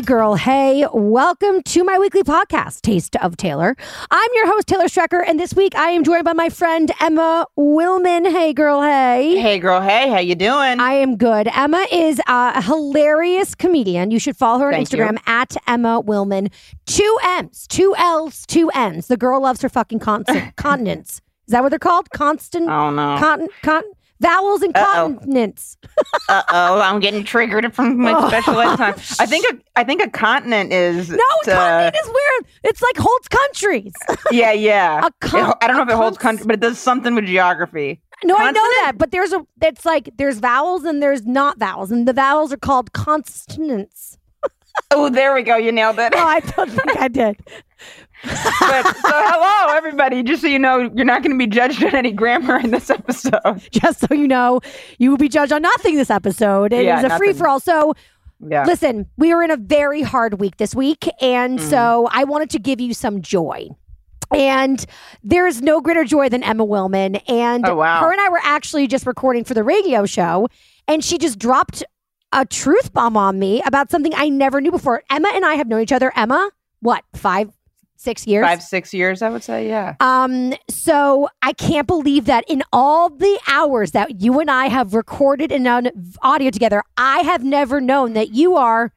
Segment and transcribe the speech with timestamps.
[0.00, 0.34] Hey, girl.
[0.34, 3.76] Hey, welcome to my weekly podcast, Taste of Taylor.
[4.10, 7.46] I'm your host, Taylor Strecker, and this week I am joined by my friend Emma
[7.58, 8.24] Willmann.
[8.26, 8.80] Hey, girl.
[8.80, 9.36] Hey.
[9.36, 9.82] Hey, girl.
[9.82, 10.80] Hey, how you doing?
[10.80, 11.48] I am good.
[11.54, 14.10] Emma is a hilarious comedian.
[14.10, 15.18] You should follow her on Thank Instagram you.
[15.26, 16.50] at Emma Willmann.
[16.86, 19.08] Two M's, two L's, two N's.
[19.08, 19.98] The girl loves her fucking
[20.56, 21.20] continents.
[21.46, 22.08] Is that what they're called?
[22.08, 22.70] Constant?
[22.70, 23.18] oh no.
[23.18, 23.82] Con, con,
[24.20, 25.16] vowels and Uh-oh.
[25.18, 25.76] continents.
[26.28, 28.28] uh oh, I'm getting triggered from my Oh.
[28.28, 28.94] special ed time.
[29.18, 32.46] I think a, I think a continent is No, to- continent is weird.
[32.64, 33.92] It's like holds countries.
[34.30, 35.06] yeah, yeah.
[35.06, 37.14] A con- It- I don't know if it holds cons- country, but it does something
[37.14, 38.00] with geography.
[38.22, 39.46] No, I know that, but there's a.
[39.62, 44.18] It's like there's vowels and there's not vowels, and the vowels are called consonants.
[44.90, 45.56] Oh, there we go.
[45.56, 46.12] You nailed it.
[46.14, 47.38] No, I don't think I did.
[48.22, 50.22] But, so hello, everybody.
[50.22, 52.90] Just so you know, you're not going to be judged on any grammar in this
[52.90, 53.62] episode.
[53.70, 54.60] Just so you know,
[54.98, 56.72] you will be judged on nothing this episode.
[56.72, 57.18] It is Yeah, a nothing.
[57.18, 57.60] free for all.
[57.60, 57.94] So
[58.46, 58.64] Yeah.
[58.64, 61.70] listen, we are in a very hard week this week, and Mm.
[61.70, 63.68] so I wanted to give you some joy.
[64.32, 64.84] And
[65.24, 67.20] there is no greater joy than Emma Willmann.
[67.28, 68.00] And Oh, wow.
[68.00, 70.46] her and I were actually just recording for the radio show,
[70.86, 71.82] and she just dropped
[72.32, 75.02] a truth bomb on me about something I never knew before.
[75.10, 77.50] Emma and I have known each other, Emma, what, five,
[78.00, 78.44] six years?
[78.44, 79.68] Five, six years, I would say.
[79.68, 79.94] Yeah.
[80.00, 84.94] Um, so I can't believe that in all the hours that you and I have
[84.94, 85.90] recorded and done
[86.22, 88.92] audio together, I have never known that you are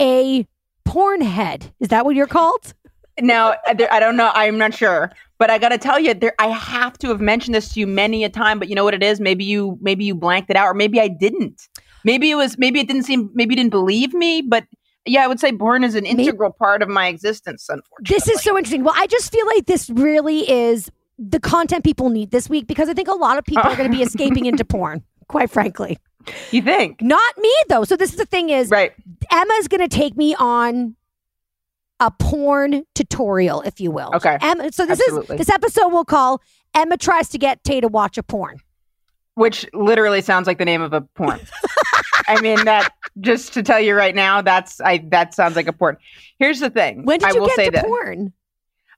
[0.00, 0.46] a
[0.84, 1.72] porn head.
[1.80, 2.74] Is that what you're called?
[3.20, 4.30] Now, uh, I don't know.
[4.34, 6.34] I'm not sure, but I got to tell you, there.
[6.38, 8.58] I have to have mentioned this to you many a time.
[8.58, 9.20] But you know what it is?
[9.20, 11.68] Maybe you, maybe you blanked it out, or maybe I didn't.
[12.04, 12.58] Maybe it was.
[12.58, 13.30] Maybe it didn't seem.
[13.34, 14.42] Maybe you didn't believe me.
[14.42, 14.64] But
[15.06, 17.66] yeah, I would say porn is an integral part of my existence.
[17.68, 18.84] Unfortunately, This is so interesting.
[18.84, 22.88] Well, I just feel like this really is the content people need this week because
[22.88, 25.98] I think a lot of people are going to be escaping into porn, quite frankly.
[26.50, 27.00] You think?
[27.00, 27.84] Not me though.
[27.84, 28.92] So this is the thing is Right.
[29.30, 30.96] Emma's going to take me on
[32.00, 34.10] a porn tutorial, if you will.
[34.14, 34.36] Okay.
[34.40, 35.36] Emma, so this Absolutely.
[35.36, 36.42] is this episode we'll call
[36.74, 38.58] Emma tries to get Tay to watch a porn.
[39.34, 41.40] Which literally sounds like the name of a porn.
[42.28, 42.92] I mean that.
[43.20, 44.98] Just to tell you right now, that's I.
[45.08, 45.96] That sounds like a porn.
[46.38, 47.04] Here's the thing.
[47.04, 47.82] When did I you will get say to this.
[47.82, 48.32] porn?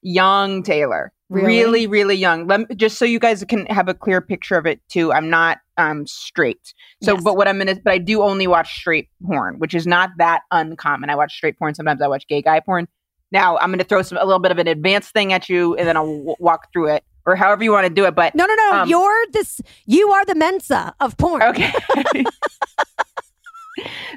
[0.02, 1.12] young Taylor.
[1.28, 1.46] Really?
[1.46, 2.46] Really, really, young.
[2.46, 5.12] Let me, just so you guys can have a clear picture of it too.
[5.12, 6.72] I'm not um straight.
[7.02, 7.22] So Yes.
[7.24, 10.42] but what I'm gonna but I do only watch straight porn, which is not that
[10.52, 11.10] uncommon.
[11.10, 12.88] I watch straight porn, sometimes I watch gay guy porn.
[13.30, 15.86] Now I'm gonna throw some a little bit of an advanced thing at you and
[15.86, 18.14] then I'll w- walk through it or however you want to do it.
[18.14, 18.72] But No, no, no.
[18.82, 19.60] Um, You're this.
[19.84, 21.42] You are the Mensa of porn.
[21.42, 21.72] okay.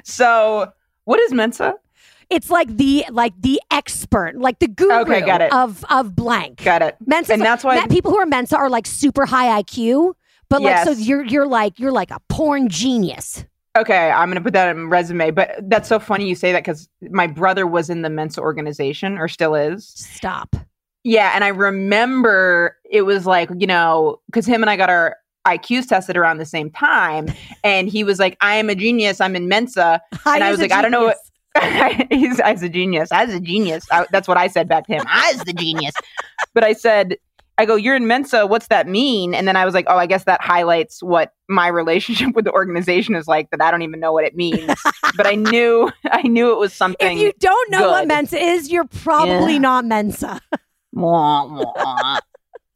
[0.04, 0.72] so
[1.04, 1.74] what is Mensa?
[2.30, 5.52] It's like the like the expert, like the guru Okay, got it.
[5.52, 6.62] of of blank.
[6.64, 6.96] Got it.
[7.06, 10.14] Mensa, And that's why- people who are Mensa are like super high IQ,
[10.48, 13.44] but like so you're you're like you're like a porn genius.
[13.76, 15.30] Okay, I'm gonna put that in resume.
[15.30, 19.18] But that's so funny you say that because my brother was in the Mensa organization,
[19.18, 19.86] or still is.
[19.88, 20.56] Stop.
[21.04, 25.16] Yeah, and I remember it was like you know because him and I got our
[25.46, 27.26] IQs tested around the same time,
[27.64, 29.20] and he was like, "I am a genius.
[29.20, 31.16] I'm in Mensa." And I was like, I don't know what-
[31.60, 32.06] genius.
[32.10, 33.12] He's I was a genius.
[33.12, 33.84] I was a genius.
[33.90, 35.04] I, that's what I said back to him.
[35.06, 35.92] I was the genius.
[36.54, 37.16] but I said,
[37.58, 38.46] I go, you're in Mensa.
[38.46, 39.34] What's that mean?
[39.34, 42.52] And then I was like, oh, I guess that highlights what my relationship with the
[42.52, 43.50] organization is like.
[43.50, 44.72] That I don't even know what it means.
[45.16, 47.18] but I knew, I knew it was something.
[47.18, 48.06] If you don't know what.
[48.08, 49.58] Mensa is, you're probably Yeah.
[49.58, 50.40] not Mensa.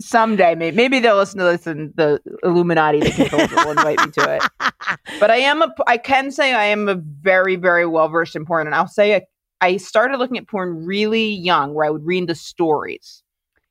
[0.01, 4.11] Someday, maybe, maybe they'll listen to this and the Illuminati that controls will invite me
[4.13, 4.43] to it.
[5.19, 8.45] But I am a, I can say I am a very, very well versed in
[8.45, 9.23] porn, and I'll say I,
[9.61, 13.23] I started looking at porn really young, where I would read the stories.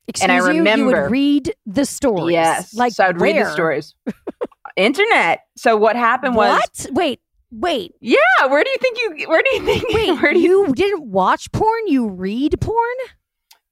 [0.08, 2.32] Excuse And I you, you would read the stories.
[2.32, 3.94] Yes, like so I'd read the stories.
[4.76, 5.40] Internet.
[5.56, 6.86] So what happened was What?
[6.92, 7.20] Wait,
[7.52, 8.18] Wait, Yeah,
[8.48, 9.28] where do you think you?
[9.28, 9.88] Where do you think?
[9.94, 10.20] wait.
[10.20, 10.66] where do you?
[10.66, 11.86] you didn't watch porn?
[11.86, 12.96] You read porn?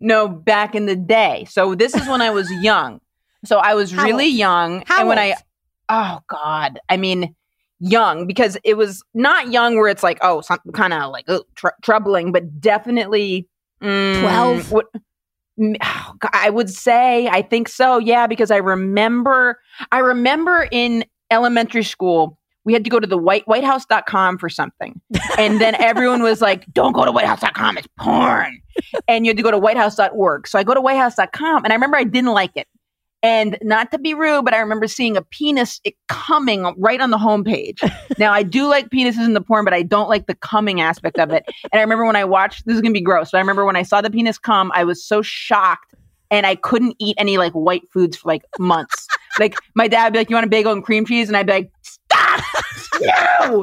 [0.00, 1.46] No, back in the day.
[1.48, 3.00] So this is when I was young.
[3.44, 4.34] So I was How really old?
[4.34, 5.34] young, How and when old?
[5.88, 7.34] I, oh god, I mean,
[7.78, 11.44] young because it was not young where it's like oh, something kind of like oh,
[11.54, 13.48] tr- troubling, but definitely
[13.82, 14.72] mm, 12?
[14.72, 14.86] What?
[15.60, 17.98] oh, God, I would say I think so.
[17.98, 19.60] Yeah, because I remember
[19.92, 25.00] I remember in elementary school we had to go to the white whitehouse.com for something.
[25.38, 28.60] And then everyone was like, don't go to whitehouse.com, it's porn.
[29.06, 30.48] And you had to go to whitehouse.org.
[30.48, 32.66] So I go to whitehouse.com and I remember I didn't like it.
[33.22, 37.10] And not to be rude, but I remember seeing a penis it coming right on
[37.10, 37.78] the homepage.
[38.18, 41.18] now I do like penises in the porn, but I don't like the coming aspect
[41.18, 41.46] of it.
[41.72, 43.76] And I remember when I watched this is gonna be gross, but I remember when
[43.76, 45.94] I saw the penis come, I was so shocked
[46.30, 49.06] and I couldn't eat any like white foods for like months.
[49.38, 51.28] like my dad would be like, You want a bagel and cream cheese?
[51.28, 51.70] And I'd be like,
[52.14, 52.44] Stop!
[53.00, 53.62] No!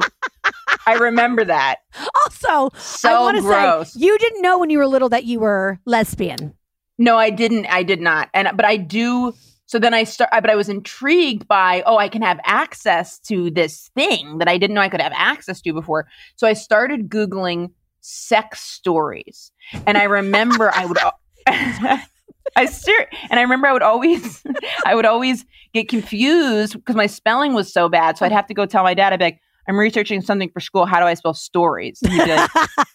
[0.86, 1.76] I remember that.
[2.24, 3.92] Also, I So want to gross.
[3.94, 6.54] say you didn't know when you were little that you were lesbian.
[6.98, 7.66] No, I didn't.
[7.66, 8.28] I did not.
[8.34, 9.32] And but I do.
[9.66, 10.30] So then I start.
[10.32, 14.58] But I was intrigued by oh, I can have access to this thing that I
[14.58, 16.06] didn't know I could have access to before.
[16.36, 17.70] So I started googling
[18.00, 19.50] sex stories,
[19.86, 20.98] and I remember I would.
[22.56, 24.42] I ser- and I remember I would always,
[24.86, 28.18] I would always get confused because my spelling was so bad.
[28.18, 29.12] So I'd have to go tell my dad.
[29.12, 30.86] I'd be like, "I'm researching something for school.
[30.86, 32.50] How do I spell stories?" And he'd be like,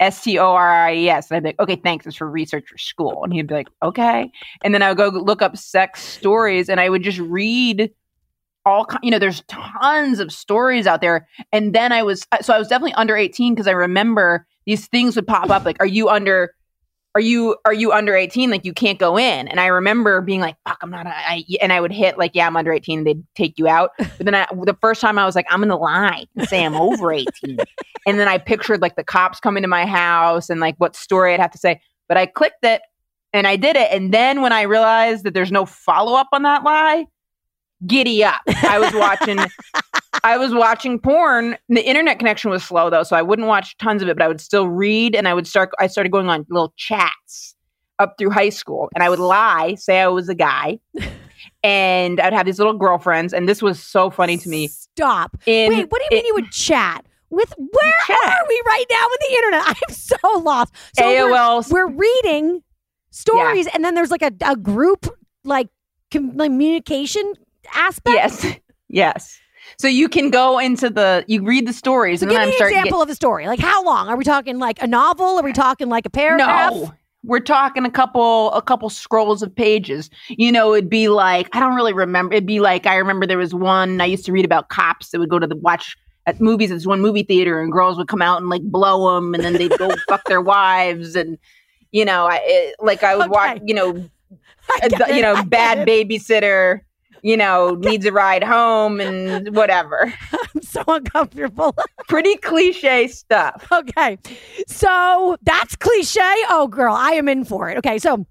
[0.00, 1.30] S T O R I E S.
[1.30, 2.06] And I'd be like, okay, thanks.
[2.06, 3.22] It's for research for school.
[3.24, 4.30] And he'd be like, okay.
[4.62, 7.90] And then I would go look up sex stories and I would just read
[8.66, 11.28] all, you know, there's tons of stories out there.
[11.52, 14.86] And then I was, uh, so I was definitely under 18 because I remember these
[14.86, 16.54] things would pop up like, are you under,
[17.14, 18.50] are you, are you under 18?
[18.50, 19.46] Like you can't go in.
[19.48, 22.32] And I remember being like, fuck, I'm not, a, I, and I would hit like,
[22.34, 23.90] yeah, I'm under 18 and they'd take you out.
[24.16, 26.64] But then I, the first time I was like, I'm going to lie and say
[26.64, 27.58] I'm over 18
[28.06, 31.34] and then I pictured like the cops coming to my house and like what story
[31.34, 31.80] I'd have to say.
[32.08, 32.82] But I clicked it
[33.32, 33.90] and I did it.
[33.90, 37.06] And then when I realized that there's no follow up on that lie,
[37.86, 38.40] giddy up.
[38.46, 39.38] I was watching
[40.24, 41.56] I was watching porn.
[41.68, 44.28] The internet connection was slow though, so I wouldn't watch tons of it, but I
[44.28, 47.54] would still read and I would start I started going on little chats
[47.98, 50.80] up through high school and I would lie, say I was a guy.
[51.62, 54.68] And I'd have these little girlfriends, and this was so funny to me.
[54.68, 55.36] Stop.
[55.46, 57.06] In, Wait, what do you mean you would chat?
[57.30, 58.18] With where Chat.
[58.18, 59.62] are we right now with the internet?
[59.88, 60.74] I'm so lost.
[60.98, 62.62] So we're- AOL We're, reading
[63.10, 65.06] stories, and then there's like a, a group
[65.42, 65.68] like
[66.10, 67.32] communication
[67.74, 68.14] aspect.
[68.14, 68.56] Yes.
[68.88, 69.40] Yes.
[69.78, 72.62] So you can go into the you read the stories So and give me I'm
[72.62, 73.46] an example of a story.
[73.46, 74.08] Like how long?
[74.08, 75.38] Are we talking like a novel?
[75.38, 76.72] Are we talking like a paragraph?
[76.72, 76.92] No.
[77.26, 80.10] We're talking a couple a couple scrolls of pages.
[80.28, 82.34] You know, it'd be like I don't really remember.
[82.34, 85.18] It'd be like I remember there was one I used to read about cops that
[85.18, 86.68] would go to the watch at movies.
[86.70, 89.54] There's one movie theater and girls would come out and like blow them and then
[89.54, 91.38] they'd go fuck their wives and
[91.92, 93.90] you know, I it, like I would watch, you know,
[94.82, 95.88] uh, you know, get bad it.
[95.88, 96.80] babysitter,
[97.24, 100.12] you know, needs a ride home and whatever.
[100.32, 101.74] I'm so uncomfortable.
[102.08, 103.66] Pretty cliche stuff.
[103.72, 104.18] okay,
[104.68, 106.20] so that's cliche.
[106.50, 107.78] Oh, girl, I am in for it.
[107.78, 108.24] Okay, so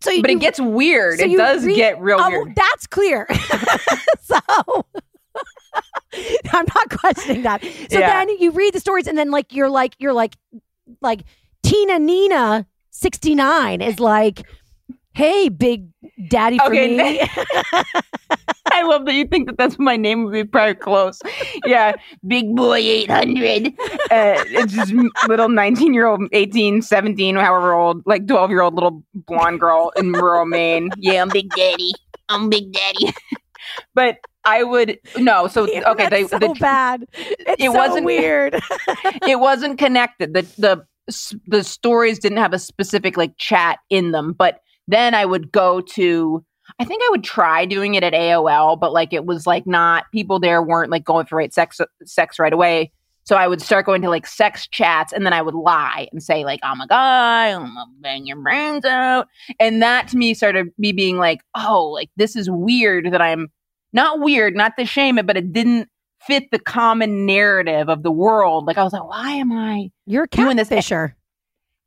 [0.00, 1.18] so you, But you- it gets weird.
[1.18, 2.54] so it does read- get real Oh, weird.
[2.56, 3.28] that's clear.
[4.22, 4.38] so
[6.52, 7.62] I'm not questioning that.
[7.62, 8.24] So Yeah.
[8.24, 10.36] then you read the stories, and then like you're like you're like
[11.00, 11.20] like
[11.62, 14.42] Tina Nina 69 is like,
[15.14, 15.88] hey, big
[16.28, 17.20] daddy for Okay, me.
[18.72, 21.20] I love that you think that that's my name would be probably close.
[21.66, 21.94] Yeah,
[22.26, 23.66] Big Boy 800.
[23.66, 23.72] Uh,
[24.10, 24.92] it's just
[25.28, 29.92] little 19 year old, 18, 17, however old, like 12 year old little blonde girl
[29.96, 30.90] in rural Maine.
[30.96, 31.92] Yeah, I'm Big Daddy.
[32.28, 33.12] I'm Big Daddy.
[33.94, 37.06] but I would, no, so, Yeah, okay, they, so the, bad.
[37.12, 38.54] It's it so wasn't- weird.
[39.26, 40.32] it wasn't connected.
[40.34, 40.86] The the
[41.48, 44.32] the stories didn't have a specific like chat in them.
[44.32, 44.60] But
[44.90, 46.44] then I would go to.
[46.78, 50.04] I think I would try doing it at AOL, but like it was like not
[50.12, 52.92] people there weren't like going for right sex sex right away.
[53.24, 56.22] So I would start going to like sex chats, and then I would lie and
[56.22, 59.26] say like oh I'm a guy, I'm gonna bang your brains out,
[59.58, 63.48] and that to me started me being like, oh, like this is weird that I'm
[63.92, 65.88] not weird, not to shame it, but it didn't
[66.20, 68.66] fit the common narrative of the world.
[68.66, 69.90] Like I was like, why am I?
[70.06, 71.14] You're a Doing this- catfisher.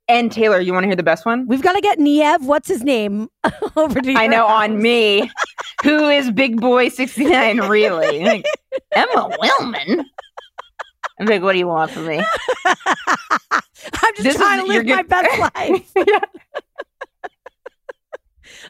[0.09, 1.47] And Taylor, you want to hear the best one?
[1.47, 3.29] We've got to get Nev, what's his name,
[3.77, 4.63] over to I know house.
[4.63, 5.31] on me.
[5.83, 8.23] Who is Big Boy 69 really?
[8.23, 8.45] Like,
[8.91, 10.03] Emma Willmann.
[11.19, 12.21] I'm like, what do you want from me?
[12.65, 15.91] I'm just This trying is- to live my best life.
[15.95, 16.19] Yeah.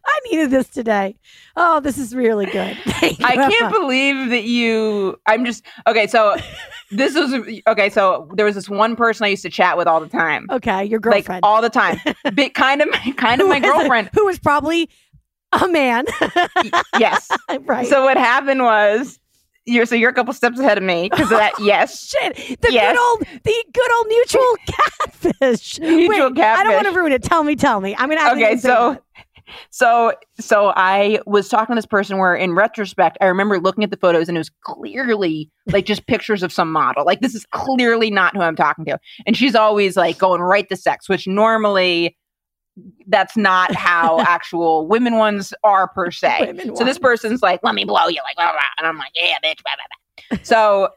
[0.06, 1.16] I needed this today.
[1.56, 2.78] Oh, this is really good.
[2.86, 5.20] I can't believe that you.
[5.28, 6.08] I'm just okay.
[6.08, 6.36] So
[6.92, 7.34] this was
[7.68, 7.90] okay.
[7.90, 10.84] So there was this one person I used to chat with all the time, Okay,
[10.86, 11.42] your like girlfriend.
[11.44, 12.00] all the time.
[12.34, 14.10] Big, kind of, kind of my girlfriend.
[14.14, 14.90] who was probably
[15.52, 16.06] a man.
[17.00, 17.30] yes.
[17.62, 17.88] right.
[17.88, 19.20] So what happened was,
[19.66, 21.54] you're so you're a couple steps ahead of me because of that.
[21.60, 22.10] Oh, yes.
[22.10, 22.92] Shit, the Yes.
[22.98, 25.80] good old, the good old mutual catfish.
[25.80, 27.24] Mutual Wait, I don't want to ruin it.
[27.24, 27.96] Tell me, tell me.
[27.96, 28.98] I'm gonna have to okay so.
[29.70, 33.92] So so i was talking to this person where in retrospect i remember looking at
[33.92, 37.06] the photos and it was clearly like just pictures of some model.
[37.06, 39.00] Like this is clearly not who i'm talking to.
[39.26, 42.18] And she's always like going right to sex which normally
[43.08, 46.38] that's not how actual women ones are per se.
[46.48, 48.62] Women so this person's like let me blow you like blah, blah, blah.
[48.78, 50.44] and i'm like yeah bitch blah, blah, blah.
[50.44, 50.90] so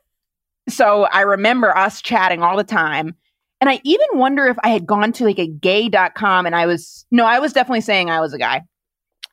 [0.68, 3.14] so i remember us chatting all the time
[3.60, 7.06] and I even wonder if I had gone to like a gay.com and I was,
[7.10, 8.62] no, I was definitely saying I was a guy.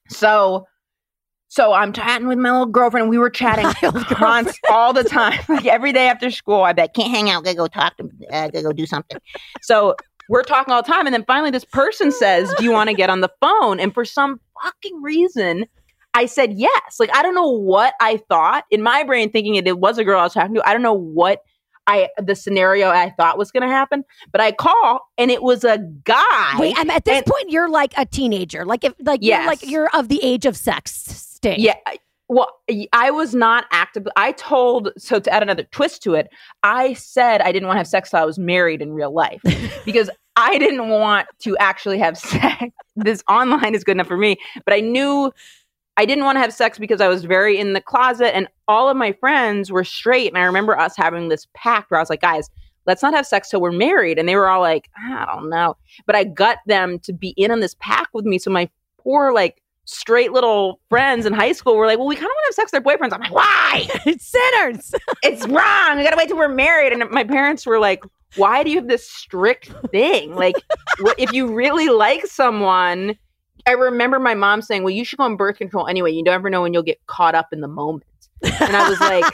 [0.09, 0.65] So,
[1.49, 3.65] so I'm chatting with my little girlfriend and we were chatting
[4.05, 5.39] const- all the time.
[5.49, 8.47] Like every day after school, I bet can't hang out, gotta go talk to, uh,
[8.47, 9.19] gotta go do something.
[9.61, 9.95] So
[10.29, 11.05] we're talking all the time.
[11.05, 13.79] And then finally this person says, do you want to get on the phone?
[13.79, 15.65] And for some fucking reason,
[16.13, 16.99] I said yes.
[16.99, 20.03] Like, I don't know what I thought in my brain thinking it, it was a
[20.03, 20.67] girl I was talking to.
[20.67, 21.41] I don't know what
[21.87, 25.63] I the scenario I thought was going to happen, but I call and it was
[25.63, 26.55] a guy.
[26.59, 27.49] Wait, I'm at this and- point.
[27.49, 28.65] You're like a teenager.
[28.65, 31.59] Like if, like you're like you're of the age of sex stage.
[31.59, 31.75] yeah.
[32.29, 32.47] Well,
[32.93, 34.07] I was not active.
[34.15, 36.29] I told so to add another twist to it.
[36.63, 39.41] I said I didn't want to have sex till I was married in real life
[39.85, 42.65] because I didn't want to actually have sex.
[42.95, 45.31] This online is good enough for me, but I knew
[45.97, 48.89] I didn't want to have sex because I was very in the closet and all
[48.89, 50.29] of my friends were straight.
[50.29, 52.49] And I remember us having this pact where I was like, guys,
[52.85, 54.17] let's not have sex till we're married.
[54.17, 55.77] And they were all like, I don't know.
[56.05, 58.39] But I got them to be in on this pact with me.
[58.39, 62.25] So my poor, like, straight little friends in high school were like, well, we kind
[62.25, 63.13] of want to have sex with our boyfriends.
[63.13, 63.87] I'm like, why?
[64.05, 64.93] It's sinners.
[65.23, 65.57] it's wrong.
[65.97, 66.93] I gotta wait till we're married.
[66.93, 68.03] And my parents were like,
[68.35, 70.35] why do you have this strict thing?
[70.35, 70.55] Like,
[71.17, 73.15] if you really like someone,
[73.65, 76.11] I remember my mom saying, well, you should go on birth control anyway.
[76.11, 78.03] You never know when you'll get caught up in the moment.
[78.41, 79.25] And I was like,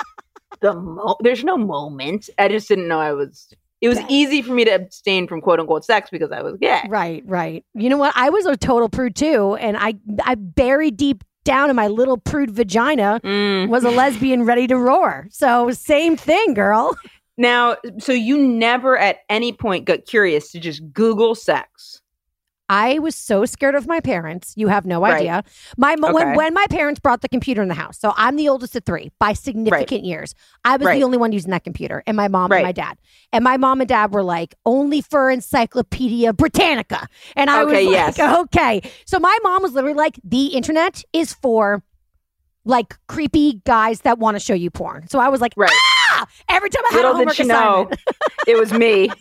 [0.60, 2.28] the mo- there's no moment.
[2.38, 3.52] I just didn't know I was.
[3.80, 6.82] It was easy for me to abstain from quote unquote sex because I was gay.
[6.88, 7.64] Right, right.
[7.72, 8.12] You know what?
[8.14, 12.18] I was a total prude too, and I I buried deep down in my little
[12.18, 13.68] prude vagina Mm.
[13.70, 15.26] was a lesbian ready to roar.
[15.30, 16.94] So same thing, girl.
[17.38, 21.99] Now, so you never at any point got curious to just Google sex.
[22.70, 24.52] I was so scared of my parents.
[24.56, 25.14] You have no Right.
[25.14, 25.42] idea.
[25.76, 27.98] My mo- when when my parents brought the computer in the house.
[27.98, 30.34] So I'm the oldest of three by significant years.
[30.64, 30.98] I was Right.
[30.98, 32.58] the only one using that computer, and my mom Right.
[32.58, 32.96] and my dad.
[33.32, 37.08] And my mom and dad were like, only for Encyclopedia Britannica.
[37.34, 38.18] And I Okay, was yes.
[38.18, 38.82] like, okay.
[39.04, 41.82] So my mom was literally like, the internet is for
[42.64, 45.08] like creepy guys that want to show you porn.
[45.08, 45.70] So I was like, Right.
[46.12, 46.26] ah!
[46.48, 47.88] Every time I had Little a homework did she know,
[48.46, 49.10] it was me.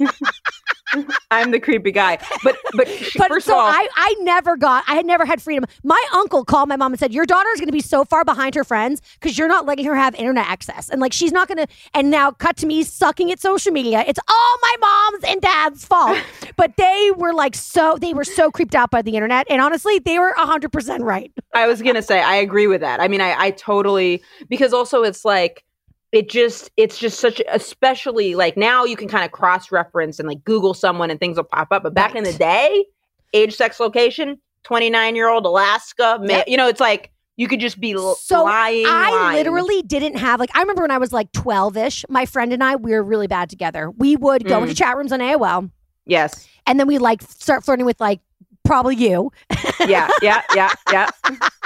[1.31, 2.17] I'm the creepy guy.
[2.43, 5.41] But but, But first so of all, I, I never got, I had never had
[5.41, 5.65] freedom.
[5.83, 8.25] My uncle called my mom and said, Your daughter is going to be so far
[8.25, 10.89] behind her friends because you're not letting her have internet access.
[10.89, 14.03] And like, she's not going to, and now cut to me sucking at social media.
[14.07, 16.17] It's all my mom's and dad's fault.
[16.55, 19.47] but they were like, so, they were so creeped out by the internet.
[19.49, 21.31] And honestly, they were 100% right.
[21.53, 22.99] I was gonna say I agree with that.
[22.99, 25.63] I mean, I, I totally because also it's like
[26.11, 30.27] it just it's just such especially like now you can kind of cross reference and
[30.27, 31.83] like Google someone and things will pop up.
[31.83, 32.85] But back in the day,
[33.33, 36.47] age, sex, location, twenty nine year old Alaska, Yep.
[36.47, 38.85] you know, it's like you could just be So lying.
[38.87, 39.37] I lying.
[39.37, 42.63] literally didn't have like I remember when I was like 12 ish, my friend and
[42.63, 43.91] I, we were really bad together.
[43.91, 44.63] We would go Mm.
[44.63, 45.69] into chat rooms on AOL
[46.05, 48.19] yes, and then we like start flirting with like
[48.65, 49.31] probably you.
[49.79, 51.09] yeah, yeah, yeah, yeah,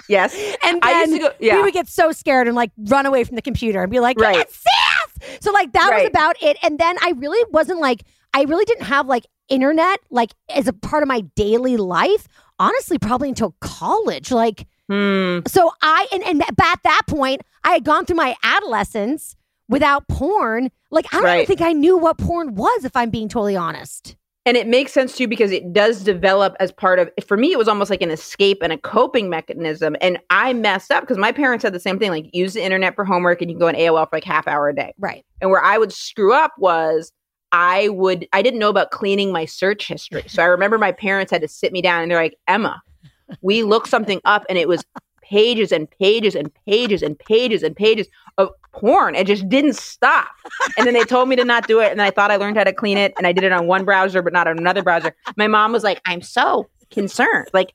[0.08, 0.36] yes.
[0.64, 1.32] And then go.
[1.40, 4.00] Yeah, we would get so scared and like run away from the computer and be
[4.00, 4.38] like, Right.
[4.40, 4.64] it's!
[5.42, 6.58] So like that was about it.
[6.64, 10.74] And then I really wasn't like, I really didn't have like internet like as a
[10.74, 12.28] part of my daily life.
[12.60, 14.32] Honestly, probably until college.
[14.32, 15.40] Like, Hmm.
[15.48, 19.36] so I, and, and at that point, I had gone through my adolescence
[19.70, 20.70] without porn.
[20.92, 24.18] Like, I don't even think I knew what porn was, if I'm being totally honest.
[24.46, 27.58] And it makes sense too because it does develop as part of for me it
[27.58, 29.96] was almost like an escape and a coping mechanism.
[30.02, 32.96] And I messed up because my parents had the same thing, like use the internet
[32.96, 34.94] for homework and you can go on AOL for like half hour a day.
[35.00, 35.26] Right.
[35.40, 37.12] And where I would screw up was
[37.54, 40.24] I would I didn't know about cleaning my search history.
[40.28, 42.82] So I remember my parents had to sit me down and they're like, Emma,
[43.42, 44.84] we looked something up and it was
[45.24, 49.16] pages and pages and pages and pages and pages of porn.
[49.16, 50.28] It just didn't stop.
[50.78, 51.92] And then they told me to not do it.
[51.92, 53.14] And then I thought I learned how to clean it.
[53.18, 55.16] And I did it on one browser, but not on another browser.
[55.38, 57.50] My mom was like, I'm so concerned.
[57.54, 57.74] Like,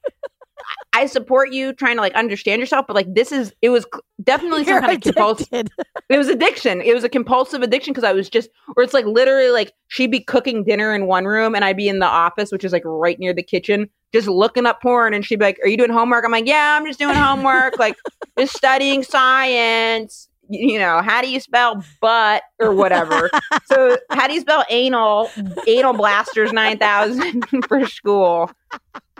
[0.93, 3.87] I support you trying to like understand yourself, but like this is it was
[4.23, 5.69] definitely some You're kind of compulsive.
[6.09, 6.81] It was addiction.
[6.81, 10.11] It was a compulsive addiction because I was just, or it's like literally like she'd
[10.11, 12.83] be cooking dinner in one room and I'd be in the office, which is like
[12.85, 15.15] right near the kitchen, just looking up porn.
[15.15, 16.25] And she'd be like, Are you doing homework?
[16.25, 17.97] I'm like, Yeah, I'm just doing homework, like
[18.39, 20.29] just studying science.
[20.51, 23.31] You know, how do you spell butt or whatever?
[23.67, 25.29] so, how do you spell anal?
[25.67, 28.51] Anal blasters 9000 for school.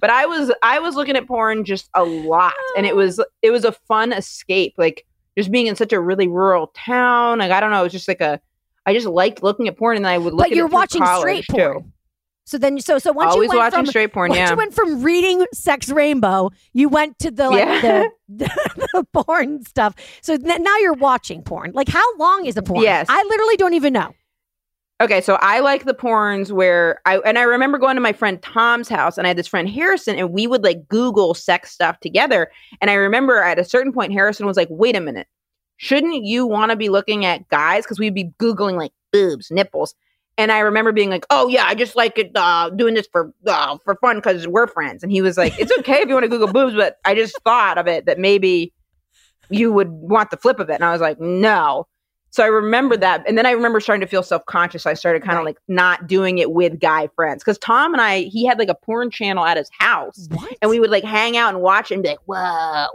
[0.01, 3.51] But I was I was looking at porn just a lot and it was it
[3.51, 4.75] was a fun escape.
[4.79, 5.05] Like
[5.37, 7.41] just being in such a really rural town.
[7.41, 8.41] Like I don't know, it was just like a
[8.87, 11.05] I just liked looking at porn and then I would look But you're it watching
[11.05, 11.83] straight porn.
[11.83, 11.93] too.
[12.49, 14.51] So then, so so once Always you went watching from straight porn, once yeah.
[14.51, 18.07] you went from reading Sex Rainbow, you went to the like Yeah.
[18.31, 18.49] the,
[18.95, 19.95] the porn stuff.
[20.23, 21.73] So now you're watching porn.
[21.75, 22.83] Like how long is a porn?
[22.83, 23.05] Yes.
[23.11, 24.15] I literally don't even know.
[24.99, 28.41] Okay, so I like the porns where I and I remember going to my friend
[28.41, 32.01] Tom's house and I had this friend Harrison and we would like Google sex stuff
[32.01, 32.51] together.
[32.81, 35.27] And I remember at a certain point Harrison was like, "Wait a minute,
[35.77, 39.95] shouldn't you want to be looking at guys?" Because we'd be googling like boobs, nipples.
[40.39, 43.33] And I remember being like, "Oh yeah, I just like it uh, doing this for
[43.47, 46.25] uh, for fun because we're friends." And he was like, "It's okay if you want
[46.25, 48.73] to Google boobs, but I just thought of it that maybe
[49.51, 51.87] you would want the flip of it." And I was like, "No."
[52.31, 54.87] So I remember that, and then I remember starting to feel self conscious.
[54.87, 55.57] I started kind of Right.
[55.57, 58.75] like not doing it with guy friends because Tom and I, he had like a
[58.75, 60.57] porn channel at his house, What?
[60.63, 62.87] and we would like hang out and watch it and be like, "Whoa."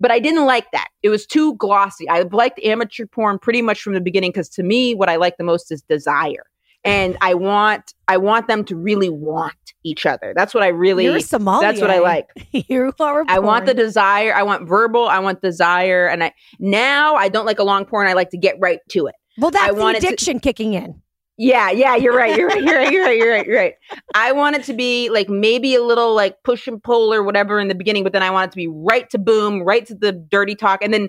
[0.00, 0.88] But I didn't like that.
[1.02, 2.08] It was too glossy.
[2.08, 5.38] I liked amateur porn pretty much from the beginning because to me, what I like
[5.38, 6.44] the most is desire,
[6.84, 10.32] and I want I want them to really want each other.
[10.36, 11.04] That's what I really.
[11.04, 11.60] You're a sommelier.
[11.68, 12.26] That's what I like.
[12.52, 13.24] you are.
[13.28, 14.34] I want the desire.
[14.34, 15.06] I want verbal.
[15.06, 16.06] I want desire.
[16.06, 18.06] And I now I don't like a long porn.
[18.06, 19.14] I like to get right to it.
[19.38, 21.00] Well, that's I the wanted to- addiction kicking in.
[21.36, 22.36] Yeah, yeah, you're right.
[22.36, 22.62] You're right.
[22.62, 22.92] You're right.
[22.92, 23.18] You're right.
[23.18, 23.46] You're right.
[23.46, 23.74] You're right.
[24.14, 27.58] I want it to be like maybe a little like push and pull or whatever
[27.58, 29.96] in the beginning, but then I want it to be right to boom, right to
[29.96, 30.80] the dirty talk.
[30.80, 31.08] And then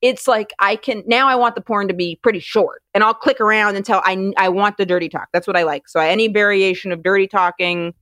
[0.00, 3.14] it's like I can now I want the porn to be pretty short and I'll
[3.14, 5.28] click around until I I want the dirty talk.
[5.32, 5.88] That's what I like.
[5.88, 7.94] So any variation of dirty talking,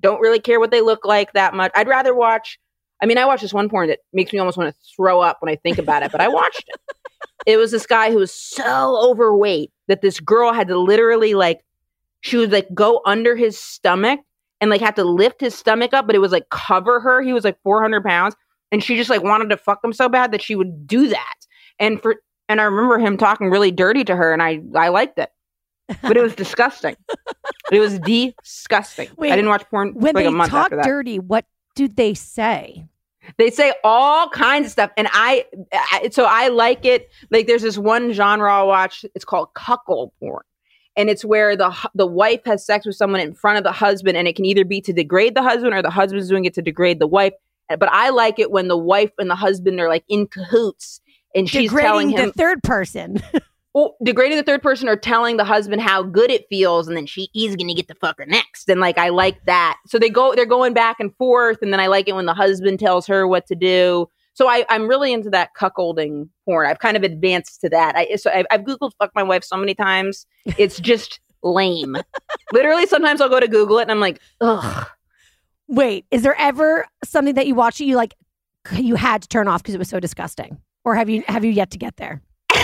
[0.00, 1.70] don't really care what they look like that much.
[1.74, 2.58] I'd rather watch
[3.02, 5.38] I mean, I watched this one porn that makes me almost want to throw up
[5.40, 6.80] when I think about it, but I watched it.
[7.46, 11.60] It was this guy who was so overweight that this girl had to literally like
[12.22, 14.18] she would like go under his stomach
[14.60, 17.22] and like have to lift his stomach up, but it was like cover her.
[17.22, 18.34] He was like 400 pounds
[18.72, 21.34] and she just like wanted to fuck him so bad that she would do that.
[21.78, 22.16] And for
[22.48, 25.30] and I remember him talking really dirty to her and I I liked it.
[26.02, 26.96] But it was disgusting.
[27.70, 29.08] it was disgusting.
[29.16, 30.84] Wait, I didn't watch porn for When like they a month talk after that.
[30.84, 32.86] dirty, what do they say?
[33.38, 37.10] They say all kinds of stuff, and I, I so I like it.
[37.30, 39.04] Like there's this one genre I'll watch.
[39.16, 40.42] It's called cuckold porn,
[40.96, 44.16] and it's where the the wife has sex with someone in front of the husband,
[44.16, 46.62] and it can either be to degrade the husband or the husband's doing it to
[46.62, 47.32] degrade the wife.
[47.68, 51.00] But I like it when the wife and the husband are like in cahoots,
[51.34, 53.22] and she's telling him the third person.
[53.74, 57.06] well, degrading the third person or telling the husband how good it feels, and then
[57.06, 58.68] she he's gonna get the fucker next.
[58.68, 59.78] And like I like that.
[59.86, 62.34] So they go they're going back and forth, and then I like it when the
[62.34, 64.08] husband tells her what to do.
[64.36, 66.66] So I, I'm really into that cuckolding porn.
[66.66, 67.96] I've kind of advanced to that.
[67.96, 70.26] I so I've, I've googled fuck my wife so many times.
[70.58, 71.96] It's just lame.
[72.52, 74.86] Literally, sometimes I'll go to Google it and I'm like, ugh.
[75.68, 78.14] Wait, is there ever something that you watch that you like
[78.72, 80.60] you had to turn off because it was so disgusting?
[80.84, 82.22] Or have you have you yet to get there?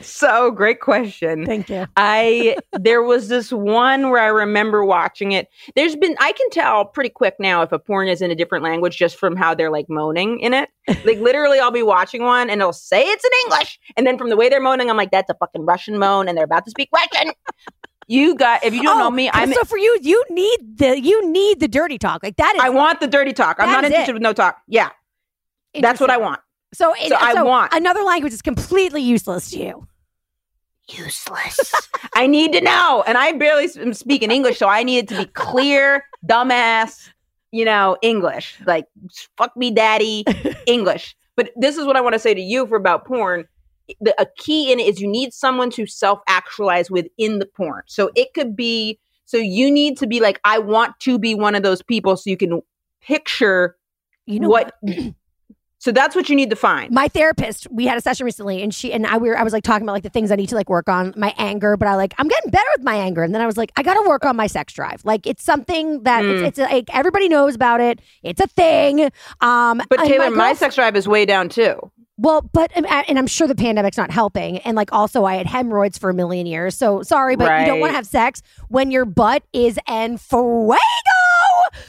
[0.00, 1.46] So great question.
[1.46, 1.86] Thank you.
[1.96, 5.48] I there was this one where I remember watching it.
[5.74, 8.64] There's been I can tell pretty quick now if a porn is in a different
[8.64, 10.68] language just from how they're like moaning in it.
[11.04, 14.28] Like literally I'll be watching one and it'll say it's in English and then from
[14.28, 16.70] the way they're moaning I'm like that's a fucking Russian moan and they're about to
[16.70, 17.32] speak Russian.
[18.08, 21.00] You got if you don't Oh, know me I'm so for you, you need the
[21.00, 22.22] you need the dirty talk.
[22.22, 23.56] Like that is I want the dirty talk.
[23.58, 24.14] I'm not interested it.
[24.14, 24.58] with no talk.
[24.68, 24.90] Yeah.
[25.80, 26.40] That's what I want.
[26.74, 29.86] So, So I want- another language is completely useless to you.
[30.88, 31.72] useless.
[32.14, 33.04] I need to know.
[33.06, 37.08] And I barely s- am speaking English, so I needed to be clear, dumbass,
[37.52, 38.56] you know, English.
[38.66, 38.86] Like,
[39.38, 40.24] fuck me, daddy,
[40.66, 41.14] English.
[41.36, 43.46] But this is what I want to say to you for about porn.
[44.00, 47.82] The, a key in it is you need someone to self actualize within the porn.
[47.86, 51.54] So it could be, so you need to be like, I want to be one
[51.54, 52.60] of those people so you can
[53.00, 53.76] picture
[54.26, 54.74] You know what.
[55.78, 56.92] so that's what you need to find.
[56.92, 59.52] my therapist we had a session recently and she and i we were i was
[59.52, 61.88] like talking about like the things i need to like work on my anger but
[61.88, 64.08] i like i'm getting better with my anger and then i was like i gotta
[64.08, 66.44] work on my sex drive like it's something that Mm.
[66.46, 70.58] it's, it's like everybody knows about it it's a thing um But Taylor, my girlf-
[70.58, 71.90] sex drive is way down too.
[72.18, 75.46] Well but um, and i'm sure the pandemic's not helping and like also i had
[75.46, 78.90] hemorrhoids for a million years so sorry but you don't want to have sex when
[78.90, 80.76] your butt is en fuego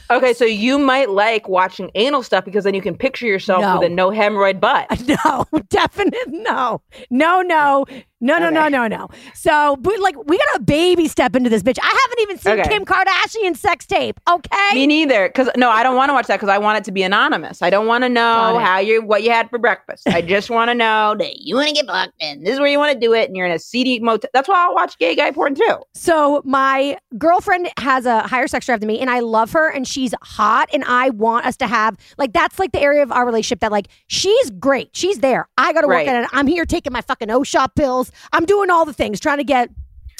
[0.09, 3.79] Okay, so you might like watching anal stuff because then you can picture yourself No.
[3.79, 4.87] with a no hemorrhoid butt.
[5.25, 6.81] No, definite no.
[7.09, 7.85] No, no.
[8.23, 8.69] No, no, no, Okay.
[8.69, 9.07] no, no.
[9.35, 11.77] So, but like, we got a baby step into this bitch.
[11.81, 12.69] I haven't even seen Okay.
[12.69, 14.19] Kim Kardashian sex tape.
[14.29, 14.73] Okay.
[14.73, 15.27] Me neither.
[15.27, 17.61] Because no, I don't want to watch that because I want it to be anonymous.
[17.61, 20.07] I don't want to know how you what you had for breakfast.
[20.07, 22.69] I just want to know that you want to get fucked and this is where
[22.69, 24.29] you want to do it, and you're in a seedy motel.
[24.33, 25.77] That's why I'll watch gay guy porn too.
[25.93, 29.87] So my girlfriend has a higher sex drive than me, and I love her, and
[29.87, 33.25] she's hot, and I want us to have like that's like the area of our
[33.25, 35.49] relationship that like she's great, she's there.
[35.57, 36.05] I got to Right.
[36.07, 36.29] work at it.
[36.31, 38.11] I'm here taking my fucking O shot pills.
[38.31, 39.69] I'm doing all the things, trying to get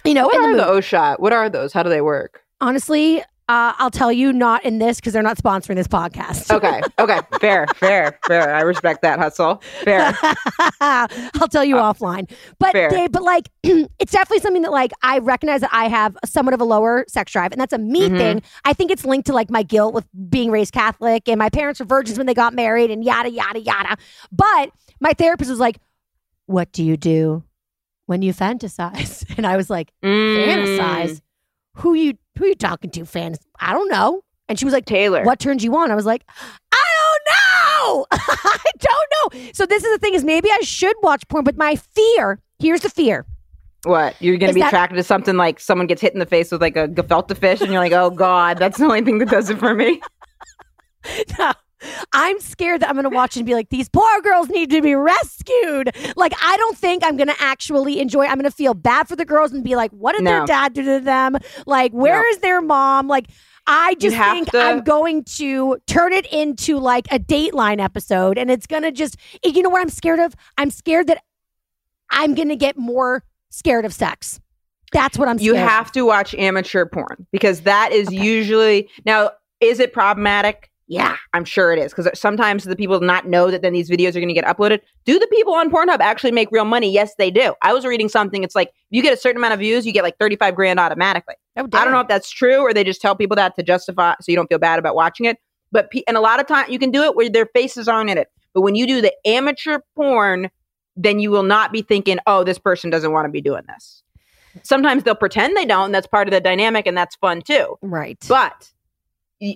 [0.06, 0.60] you know What in the are mood.
[0.60, 1.20] the O shot?
[1.22, 1.72] What are those?
[1.74, 2.42] How do they work?
[2.62, 6.50] Honestly, uh, I'll tell you, not in this because they're not sponsoring this podcast.
[6.54, 8.56] Okay, okay, fair, fair, fair.
[8.56, 9.62] I respect that hustle.
[9.84, 10.14] Fair.
[10.82, 12.30] I'll tell you offline.
[12.60, 12.90] But Uh, fair.
[12.90, 16.62] they, but like it's definitely something that like I recognize that I have somewhat of
[16.62, 18.18] a lower sex drive, and that's a me Mhm.
[18.18, 18.42] thing.
[18.66, 21.80] I think it's linked to like my guilt with being raised Catholic, and my parents
[21.80, 23.98] were virgins when they got married, and yada yada yada.
[24.32, 25.80] But my therapist was like,
[26.46, 27.44] "What do you do
[28.06, 30.46] when you fantasize?" And I was like, Mm.
[30.46, 31.22] "Fantasize?
[31.78, 33.06] Who you who you talking to?
[33.06, 33.40] Fans?
[33.60, 35.24] I don't know." And she was like, Taylor.
[35.24, 35.90] what turns you on?
[35.90, 36.24] I was like,
[36.74, 38.06] I don't know.
[38.12, 39.52] I don't know.
[39.54, 42.82] So this is the thing is maybe I should watch porn, but my fear, here's
[42.82, 43.26] the fear.
[43.86, 44.16] What?
[44.22, 46.52] You're going to be that- attracted to something like someone gets hit in the face
[46.52, 49.30] with like a gefilte fish, and you're like, oh god, that's the only thing that
[49.30, 50.02] does it for me.
[52.14, 54.82] I'm scared that I'm going to watch and be like, these poor girls need to
[54.82, 55.96] be rescued.
[56.16, 58.26] Like, I don't think I'm going to actually enjoy.
[58.26, 60.74] I'm going to feel bad for the girls and be like, what did their dad
[60.74, 61.38] do to them?
[61.66, 62.42] Like, where is No.
[62.42, 63.08] their mom?
[63.08, 63.28] Like,
[63.66, 68.52] I just think to- I'm going to turn it into like a Dateline episode, and
[68.52, 70.36] it's going to just, you know what I'm scared of?
[70.58, 71.24] I'm scared that
[72.10, 74.40] I'm going to get more scared of sex.
[74.92, 75.62] That's what I'm You scared of.
[75.62, 78.18] You have to watch amateur porn because that is Okay.
[78.18, 79.32] usually now.
[79.62, 80.70] Is it problematic?
[80.88, 84.10] Yeah, I'm sure it is because sometimes the people not know that then these videos
[84.10, 84.82] are going to get uploaded.
[85.06, 86.92] Do the people on Pornhub actually make real money?
[86.92, 87.54] Yes, they do.
[87.62, 88.44] I was reading something.
[88.44, 90.80] It's like if you get a certain amount of views, you get like 35 grand
[90.80, 91.36] automatically.
[91.56, 94.16] Oh, I don't know if that's true or they just tell people that to justify
[94.20, 95.38] so you don't feel bad about watching it.
[95.72, 98.10] But pe- and a lot of time you can do it where their faces aren't
[98.10, 98.28] in it.
[98.54, 100.52] But when you do the amateur porn,
[100.96, 104.04] then you will not be thinking, "Oh, this person doesn't want to be doing this."
[104.62, 107.78] Sometimes they'll pretend they don't, and that's part of the dynamic, and that's fun too.
[107.82, 108.24] Right.
[108.28, 108.72] But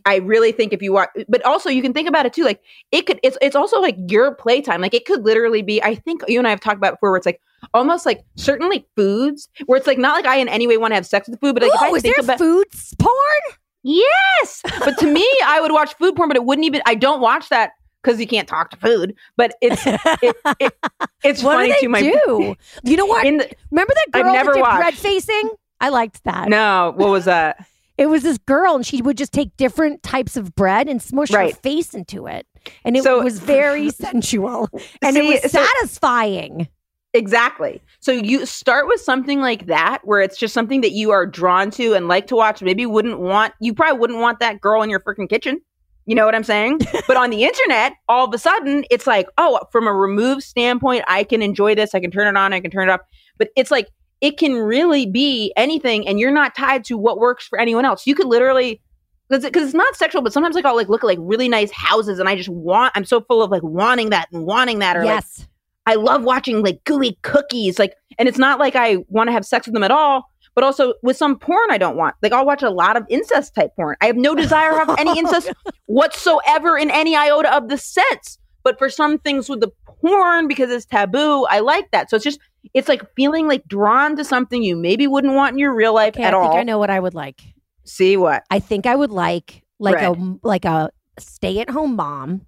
[0.05, 2.43] I really think if you watch, but also you can think about it too.
[2.43, 4.81] Like it could, it's it's also like your playtime.
[4.81, 5.81] Like it could literally be.
[5.83, 7.41] I think you and I have talked about before, where it's like
[7.73, 10.91] almost like certain like foods, where it's like not like I in any way want
[10.91, 12.37] to have sex with the food, but like if I Ooh, is think there about
[12.39, 12.65] food
[12.99, 13.57] porn?
[13.83, 16.81] yes, but to me, I would watch food porn, but it wouldn't even.
[16.85, 17.71] I don't watch that
[18.03, 19.15] because you can't talk to food.
[19.37, 20.73] But it's it, it,
[21.23, 22.55] it's what funny do they to my do?
[22.83, 23.23] You know what?
[23.23, 23.29] the
[23.71, 24.77] Remember that I've girl never that did watched.
[24.77, 25.49] bread facing?
[25.79, 26.49] I liked that.
[26.49, 26.93] no.
[26.95, 27.65] What was that?
[27.97, 31.31] It was this girl, and she would just take different types of bread and smush
[31.31, 32.45] her face into it,
[32.85, 34.69] and it So- was very sensual,
[35.01, 36.67] and See, it was so- satisfying.
[37.13, 37.81] Exactly.
[37.99, 41.71] So you start with something like that where it's just something that you are drawn
[41.71, 42.61] to and like to watch.
[42.61, 45.59] Maybe wouldn't want you probably wouldn't want that girl in your freaking kitchen.
[46.05, 46.79] You know what I'm saying?
[47.07, 51.05] but on the internet, all of a sudden, it's like, oh, from a removed standpoint,
[51.07, 51.95] I can enjoy this.
[51.95, 52.53] I can turn it on.
[52.53, 53.01] I can turn it off.
[53.39, 53.87] But it's like
[54.21, 58.07] it can really be anything, and you're not tied to what works for anyone else.
[58.07, 58.81] You could literally
[59.29, 62.19] because it's not sexual, but sometimes like I'll like look at like really nice houses,
[62.19, 62.93] and I just want.
[62.95, 65.47] I'm so full of like wanting that and wanting that, or like yes,
[65.85, 67.79] I love watching like gooey cookies.
[67.79, 70.63] Like, and it's not like I want to have sex with them at all, but
[70.63, 72.15] also with some porn I don't want.
[72.21, 73.95] Like, I'll watch a lot of incest type porn.
[74.01, 75.51] I have no desire to have any incest
[75.85, 78.39] whatsoever in any iota of the sense.
[78.63, 82.09] But for some things with the porn, because it's taboo, I like that.
[82.09, 82.39] So it's just,
[82.73, 86.15] it's like feeling like drawn to something you maybe wouldn't want in your real life
[86.15, 86.57] okay, at I think all.
[86.57, 87.41] I know what I would like.
[87.85, 88.43] See what?
[88.51, 90.17] I think I would like like Bread.
[90.17, 92.45] a like a stay at home mom,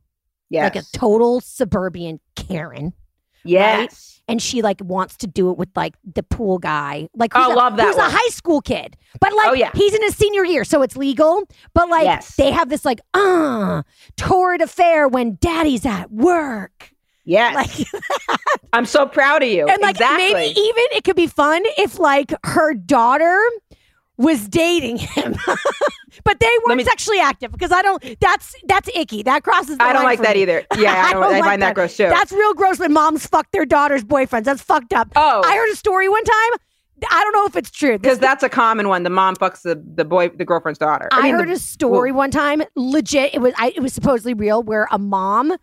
[0.50, 0.64] Yes.
[0.76, 2.94] like a total suburban Karen,
[3.46, 4.22] yes.
[4.28, 7.54] and she like wants to do it with like the pool guy, like Oh, who's
[7.54, 8.08] a- love that who's one.
[8.08, 9.72] a high school kid, but like Oh, yeah.
[9.74, 11.44] he's in his senior year, so it's legal.
[11.74, 12.36] But like Yes.
[12.36, 13.84] they have this like uh
[14.18, 16.92] torrid affair when daddy's at work,
[17.30, 17.54] Yes.
[17.56, 17.88] like
[18.74, 19.68] I'm so proud of you.
[19.68, 20.34] and like exactly.
[20.34, 23.40] maybe even it could be fun if like her daughter
[24.18, 25.36] was dating him.
[26.24, 29.24] but they weren't me- sexually active because I don't that's that's icky.
[29.24, 30.42] That crosses the I don't like that me.
[30.42, 30.66] either.
[30.78, 32.10] Yeah, I, don't, I, like find that gross too.
[32.10, 34.46] That's real gross when moms fuck their daughters' boyfriends.
[34.46, 35.12] That's fucked up.
[35.16, 36.60] oh, I heard a story one time.
[37.10, 37.98] I don't know if it's true.
[37.98, 39.04] Because that's a common one.
[39.04, 41.08] The mom fucks the, the boy, the girlfriend's daughter.
[41.14, 43.34] I, mean, heard the- a story one time, legit.
[43.34, 45.56] It was I, it was supposedly real, where a mom.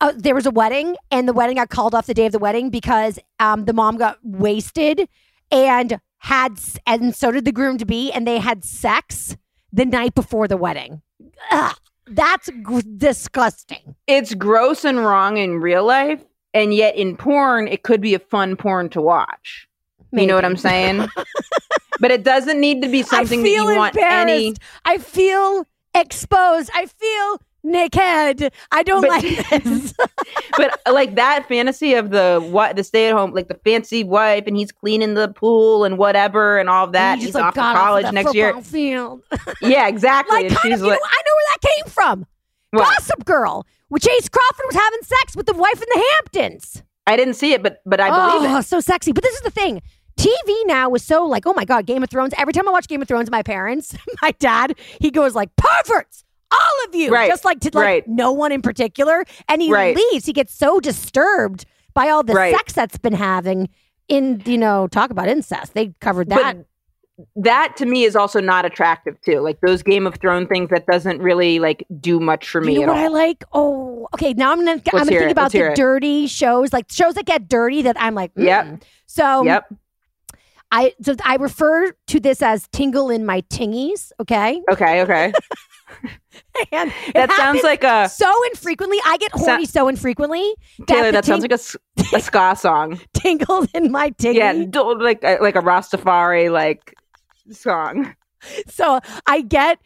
[0.00, 2.38] Uh, there was a wedding, and the wedding got called off the day of the
[2.38, 5.08] wedding because um, the mom got wasted
[5.50, 9.36] and had, and so did the groom to be, and they had sex
[9.72, 11.02] the night before the wedding.
[11.50, 13.94] ugh, that's g- disgusting.
[14.06, 16.20] It's gross and wrong in real life,
[16.54, 19.68] and yet in porn, it could be a fun porn to watch.
[20.12, 21.06] You know what I'm saying?
[22.00, 24.54] but it doesn't need to be something that you want any.
[24.84, 26.68] I feel exposed.
[26.74, 28.52] I feel naked.
[28.72, 29.22] I don't But- like
[29.64, 29.94] this.
[30.56, 34.44] but like that fantasy of the what the stay at home, like the fancy wife,
[34.46, 37.14] and he's cleaning the pool and whatever, and all that.
[37.14, 38.60] And you He's like, off to off college next year.
[38.62, 39.22] Field.
[39.62, 40.48] Yeah, exactly.
[40.48, 42.26] like, she's of, you know, I know where that came from.
[42.70, 42.84] What?
[42.84, 46.82] Gossip Girl, where Chace Crawford was having sex with the wife in the Hamptons.
[47.06, 48.62] I didn't see it, but but I believe oh, it.
[48.64, 49.12] so sexy.
[49.12, 49.82] But this is the thing.
[50.16, 52.34] TV now is so like, oh my God, Game of Thrones.
[52.36, 56.24] Every time I watch Game of Thrones, my parents, my dad, he goes like, perverts,
[56.52, 57.10] all of you.
[57.12, 58.08] Right, Just like to like right.
[58.08, 59.24] no one in particular.
[59.48, 59.96] And he Right.
[59.96, 60.26] leaves.
[60.26, 63.68] He gets so disturbed by all the sex that's been having
[64.08, 65.74] in, you know, talk about incest.
[65.74, 66.56] They covered that.
[66.56, 66.66] But
[67.36, 69.40] that to me is also not attractive too.
[69.40, 72.78] Like those Game of Thrones things that doesn't really like do much for me you
[72.80, 73.04] know at what all.
[73.04, 73.44] I like?
[73.52, 74.32] Oh, okay.
[74.32, 75.30] Now I'm gonna I'm gonna think it.
[75.30, 77.82] about Let's the dirty shows, like shows that get dirty.
[77.82, 78.64] That I'm like, Yep.
[78.66, 78.82] mm.
[79.06, 79.66] So yep.
[80.72, 84.12] I so I refer to this as tingle in my tingies.
[84.20, 85.02] Okay, Okay.
[85.02, 85.32] Okay.
[86.72, 88.98] and That sounds like a so infrequently.
[89.04, 90.54] I get horny so infrequently.
[90.86, 91.06] Taylor.
[91.06, 91.58] the That sounds like a
[92.20, 93.00] ska song.
[93.14, 94.34] tingle in my tingy.
[94.36, 94.52] Yeah,
[94.98, 96.94] like a- like a Rastafari like
[97.50, 98.14] song.
[98.68, 99.78] So I get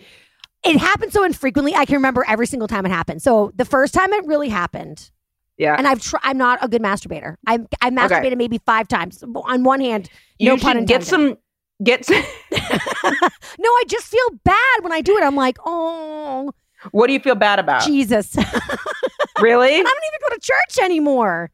[0.64, 1.74] it happens so infrequently.
[1.74, 3.22] I can remember every single time it happened.
[3.22, 5.10] So the first time it really happened,
[5.56, 5.76] Yeah.
[5.78, 7.36] and I've tr- I'm not a good masturbator.
[7.46, 9.22] I I masturbated maybe five times.
[9.22, 11.38] On one hand, you no pun get some
[11.82, 15.22] get some, no, I just feel bad when I do it.
[15.22, 16.50] I'm like, oh
[16.92, 17.86] what do you feel bad about?
[17.86, 18.36] Jesus,
[19.40, 19.74] really?
[19.74, 21.50] I don't even go to church anymore.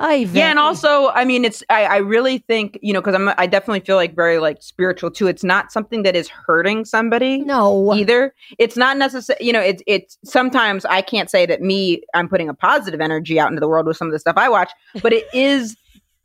[0.00, 3.28] I Yeah, and also, I mean, it's I, I really think you know because I'm
[3.36, 5.26] I definitely feel like very like spiritual too.
[5.26, 7.92] It's not something that is hurting somebody no.
[7.92, 8.34] either.
[8.58, 9.38] It's not necessary.
[9.42, 13.38] You know, it's it's sometimes I can't say that me I'm putting a positive energy
[13.38, 15.76] out into the world with some of the stuff I watch, but it is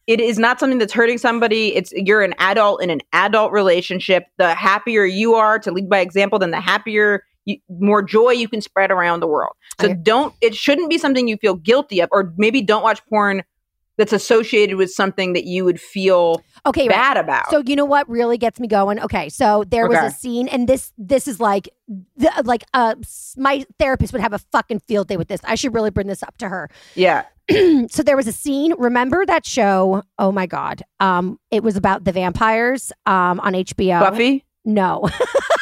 [0.07, 1.75] it is not something that's hurting somebody.
[1.75, 4.25] It's you're an adult in an adult relationship.
[4.37, 7.23] The happier you are to lead by example, then the happier.
[7.47, 9.53] You, more joy you can spread around the world.
[9.79, 10.33] So don't.
[10.41, 13.43] It shouldn't be something you feel guilty of, or maybe don't watch porn
[13.97, 16.89] that's associated with something that you would feel Okay, right.
[16.95, 17.49] bad about.
[17.49, 18.99] So you know what really gets me going?
[18.99, 21.69] Okay, so there was a scene, and this this is like,
[22.17, 22.95] the, like uh,
[23.37, 25.39] my therapist would have a fucking field day with this.
[25.43, 26.69] I should really bring this up to her.
[26.95, 27.23] yeah,
[27.89, 28.73] so there was a scene.
[28.77, 30.03] Remember that show?
[30.19, 33.99] Oh my god, um, it was about the vampires, um, on HBO.
[33.99, 34.43] Buffy.
[34.67, 35.07] No,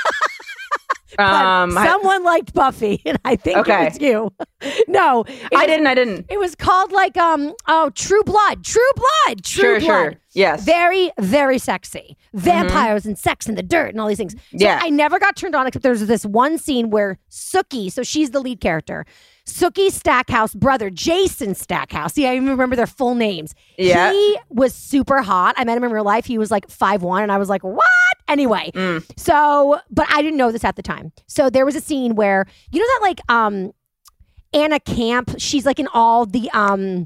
[1.19, 3.88] Um, I, someone liked Buffy, and I think Okay.
[3.88, 4.34] it was you.
[4.88, 5.88] no, I was- didn't.
[5.88, 6.26] I didn't.
[6.30, 9.86] It was called like um oh True Blood, True Blood, True Sure, Blood.
[9.86, 10.13] sure.
[10.36, 10.63] Yes.
[10.63, 12.17] Very, very sexy.
[12.34, 14.34] Vampires and sex and the dirt and all these things.
[14.34, 14.80] So Yeah.
[14.82, 18.39] I never got turned on except there's this one scene where Sookie, so she's the
[18.39, 19.06] lead character,
[19.45, 22.13] Sookie Stackhouse brother, Jason Stackhouse.
[22.13, 23.54] See, I even remember their full names.
[23.78, 24.12] Yeah.
[24.12, 25.54] He was super hot.
[25.56, 26.26] I met him in real life.
[26.26, 27.84] He was like five one, and I was like, what?
[28.27, 29.03] Anyway, Mm.
[29.17, 31.12] so but I didn't know this at the time.
[31.27, 33.71] So there was a scene where you know that like um
[34.53, 37.05] Anna Camp, she's like in all the um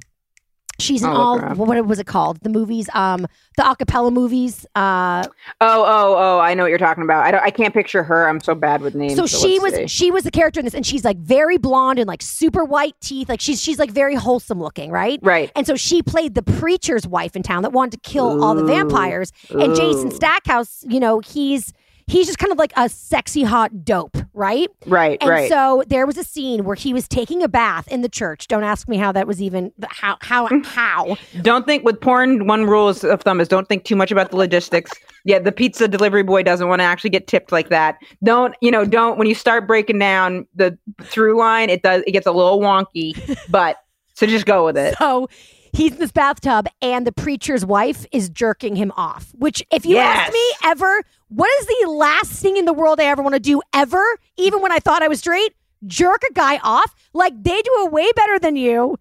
[0.80, 2.40] she's in I'll all what was it called?
[2.42, 4.66] The movies, um the acapella movies.
[4.76, 5.26] Uh
[5.60, 6.40] Oh, oh, oh!
[6.40, 7.26] I know what you're talking about.
[7.26, 7.44] I don't.
[7.44, 8.28] I can't picture her.
[8.28, 9.16] I'm so bad with names.
[9.16, 9.88] so she was see.
[9.88, 12.96] she was the character in this and she's like very blonde and like super white
[13.02, 13.30] teeth.
[13.30, 15.20] Like she's she's like very wholesome looking, right?
[15.22, 15.52] right.
[15.56, 18.64] And so she played the preacher's wife in town that wanted to kill all the
[18.64, 19.32] vampires.
[19.50, 21.74] And Jason Stackhouse, you know, he's
[22.08, 24.70] he's just kind of like a sexy hot dope, right?
[24.86, 25.18] Right.
[25.22, 25.50] And right.
[25.50, 28.48] so there was a scene where he was taking a bath in the church.
[28.48, 30.66] Don't ask me how that was even how how mm.
[30.66, 31.18] how.
[31.42, 32.48] don't think with porn.
[32.48, 34.92] One rule of thumb is don't think too much about the logistics.
[35.26, 37.98] Yeah, the pizza delivery boy doesn't want to actually get tipped like that.
[38.24, 38.86] Don't you know?
[38.86, 42.60] Don't when you start breaking down the through line, it does it gets a little
[42.60, 43.16] wonky.
[43.50, 43.78] But
[44.14, 44.96] so just go with it.
[44.98, 45.30] So
[45.74, 49.32] he's in this bathtub and the preacher's wife is jerking him off.
[49.36, 53.06] Which if you ask me ever, what is the last thing in the world I
[53.06, 54.04] ever want to do ever?
[54.38, 55.54] Even when I thought I was straight,
[55.86, 58.98] jerk a guy off like they do it way better than you.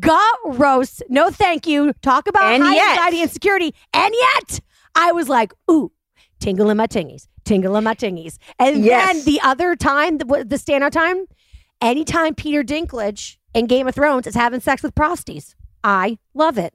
[0.00, 1.02] Got roast.
[1.08, 1.92] No, thank you.
[2.02, 3.74] Talk about And high yet- anxiety and security.
[3.94, 4.60] And yet,
[4.94, 5.92] I was like, ooh,
[6.40, 8.38] tingle in my tingies, tingle in my tingies.
[8.58, 9.12] And Yes.
[9.12, 11.26] then the other time, the, the standout time,
[11.80, 16.74] anytime Peter Dinklage in Game of Thrones is having sex with prosties, I love it.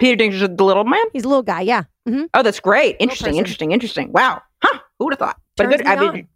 [0.00, 1.04] Peter Dinklage, the little man.
[1.12, 1.84] He's a little guy, yeah.
[2.08, 2.96] hmm Oh, that's great.
[2.98, 3.36] Interesting.
[3.36, 3.70] Interesting.
[3.72, 4.12] Interesting.
[4.12, 4.42] Wow.
[4.62, 4.78] Huh.
[4.98, 5.40] Who would have thought?
[5.56, 5.86] But Turns good.
[5.86, 6.28] I mean, on.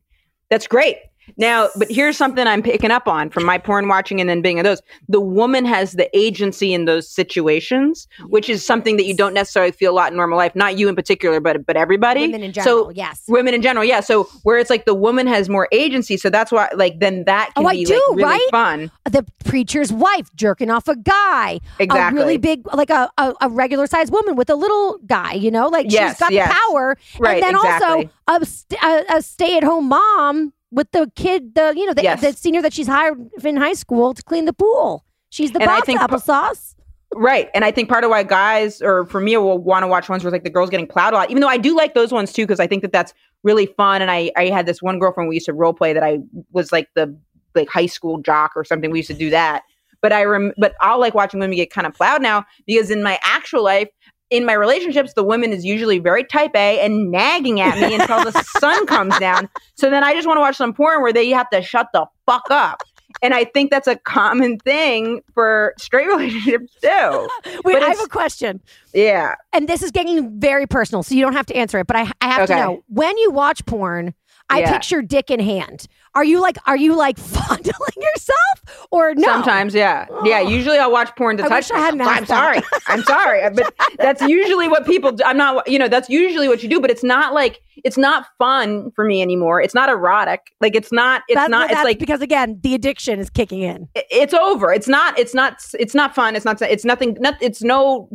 [0.51, 0.99] that's great.
[1.37, 4.59] Now, but here's something I'm picking up on from my porn watching and then being
[4.59, 4.81] in those.
[5.09, 9.73] The woman has the agency in those situations, which is something that you don't necessarily
[9.73, 10.55] feel a lot in normal life.
[10.55, 12.23] Not you in particular, but but everybody.
[12.23, 13.23] Women in general, So yes.
[13.29, 14.01] women in general, yeah.
[14.01, 17.51] So where it's like the woman has more agency, so that's why like then that
[17.55, 18.49] can Oh, I do, like really right?
[18.51, 18.91] fun.
[19.05, 22.21] the preacher's wife jerking off a guy, Exactly.
[22.21, 25.51] a really big, like a, a, a regular sized woman with a little guy, you
[25.51, 26.49] know, like Yes, she's got yes.
[26.49, 26.97] the power.
[27.19, 28.11] Right, and then exactly.
[28.29, 31.95] also a, st- a, a stay at home mom with the kid, the, you know,
[31.95, 32.21] the, Yes.
[32.21, 35.05] the senior that she's hired in high school to clean the pool.
[35.31, 36.75] She's the And I boss think- applesauce.
[37.17, 37.49] Right.
[37.55, 40.25] And I think part of why guys, or for me, will want to watch ones
[40.25, 42.11] where it's like the girls getting plowed a lot, even though I do like those
[42.11, 44.03] ones too, because I think that that's really fun.
[44.03, 46.19] And I, I had this one girlfriend we used to role play that I
[46.51, 47.17] was like the
[47.55, 48.91] like high school jock or something.
[48.91, 49.63] We used to do that.
[50.03, 53.01] But I rem- but I'll like watching women get kind of plowed now because in
[53.03, 53.89] my actual life,
[54.35, 58.25] in my relationships, the woman is usually very type A and nagging at me until
[58.25, 59.49] the sun comes down.
[59.77, 62.07] So then I just want to watch some porn where they have to shut the
[62.27, 62.83] fuck up.
[63.23, 67.29] And I think that's a common thing for straight relationships too.
[67.65, 68.61] Wait, I have a question.
[68.93, 69.37] Yeah.
[69.53, 72.11] And this is getting very personal, so you don't have to answer it, but I,
[72.21, 74.15] I have to know when you watch porn,
[74.51, 74.73] I Yeah.
[74.73, 75.87] picture dick in hand.
[76.15, 79.27] Are you like, are you like fondling yourself or no?
[79.27, 80.43] Sometimes, yeah, yeah.
[80.45, 80.49] Oh.
[80.49, 81.71] Usually, I'll watch porn to I touch.
[81.71, 82.19] wish I hadn't myself.
[82.21, 82.63] I'm sorry.
[82.87, 85.13] I'm sorry, uh, but that's usually what people.
[85.13, 85.25] do.
[85.25, 85.67] I'm not.
[85.69, 86.81] You know, that's usually what you do.
[86.81, 89.61] But it's not like it's not fun for me anymore.
[89.61, 90.53] It's not erotic.
[90.61, 91.23] Like it's not.
[91.29, 91.71] It's That- not.
[91.73, 93.89] It's like because again, the addiction is kicking in.
[93.97, 94.73] it- it's over.
[94.73, 95.19] It's not.
[95.19, 95.57] It's not.
[95.81, 96.37] It's not fun.
[96.37, 96.63] It's not.
[96.63, 97.17] It's nothing.
[97.19, 97.35] Not.
[97.41, 98.09] It's no.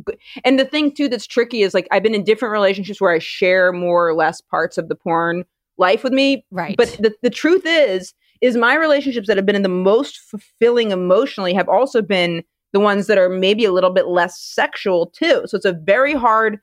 [0.45, 3.19] And the thing too that's tricky is like I've been in different relationships where I
[3.19, 5.43] share more or less parts of the porn
[5.79, 6.45] life with me.
[6.51, 6.77] Right.
[6.77, 10.91] But the the truth is, is my relationships that have been in the most fulfilling
[10.91, 15.43] emotionally have also been the ones that are maybe a little bit less sexual too.
[15.45, 16.59] So it's a very hard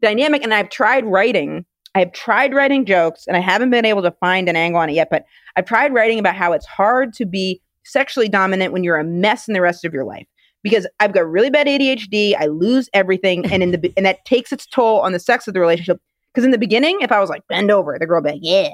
[0.00, 0.42] dynamic.
[0.42, 1.64] And I've tried writing.
[1.94, 4.94] I've tried writing jokes and I haven't been able to find an angle on it
[4.94, 5.24] yet, but
[5.56, 9.48] I've tried writing about how it's hard to be sexually dominant when you're a mess
[9.48, 10.26] in the rest of your life.
[10.62, 14.52] Because I've got really bad ADHD, I lose everything, and in the and that takes
[14.52, 15.98] its toll on the sex of the relationship.
[16.32, 18.40] Because in the beginning, if I was like bend over, the girl would be like,
[18.42, 18.70] yeah.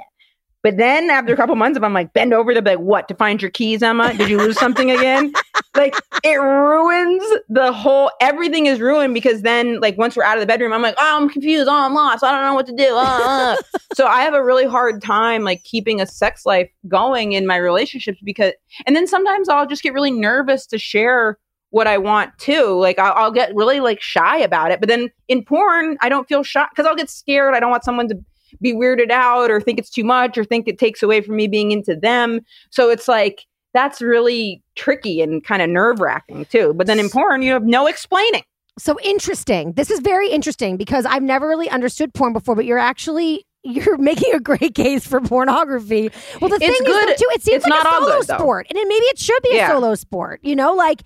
[0.66, 3.07] But then after a couple months, if I'm like bend over, they'll be like, what?
[3.07, 4.12] To find your keys, Emma?
[4.14, 5.33] Did you lose something again?
[5.77, 8.11] like it ruins the whole.
[8.21, 11.19] Everything is ruined because then, like once we're out of the bedroom, I'm like, oh,
[11.23, 11.69] I'm confused.
[11.69, 12.25] Oh, I'm lost.
[12.25, 12.97] I don't know what to do.
[12.97, 13.57] Uh, uh.
[13.95, 17.57] so I have a really hard time like keeping a sex life going in my
[17.59, 18.53] relationships because,
[18.87, 21.38] and then sometimes I'll just get really nervous to share
[21.70, 22.79] what I want too.
[22.79, 24.81] Like I'll, I'll get really like shy about it.
[24.81, 27.55] But then in porn, I don't feel shy because I'll get scared.
[27.55, 28.16] I don't want someone to
[28.61, 31.48] be weirded out or think it's too much or think it takes away from me
[31.48, 32.40] being into them.
[32.70, 36.72] So it's like that's really tricky and kind of nerve wracking too.
[36.74, 38.42] But then in porn, you have no explaining.
[38.79, 39.72] So interesting.
[39.72, 43.98] This is very interesting because I've never really understood porn before, but you're actually you're
[43.98, 46.11] making a great case for pornography.
[46.40, 47.09] Well, the It's thing good.
[47.11, 49.05] is, though, too, it seems It's like not a solo good, sport, and then maybe
[49.07, 50.40] it should be a solo sport.
[50.42, 51.02] You know, like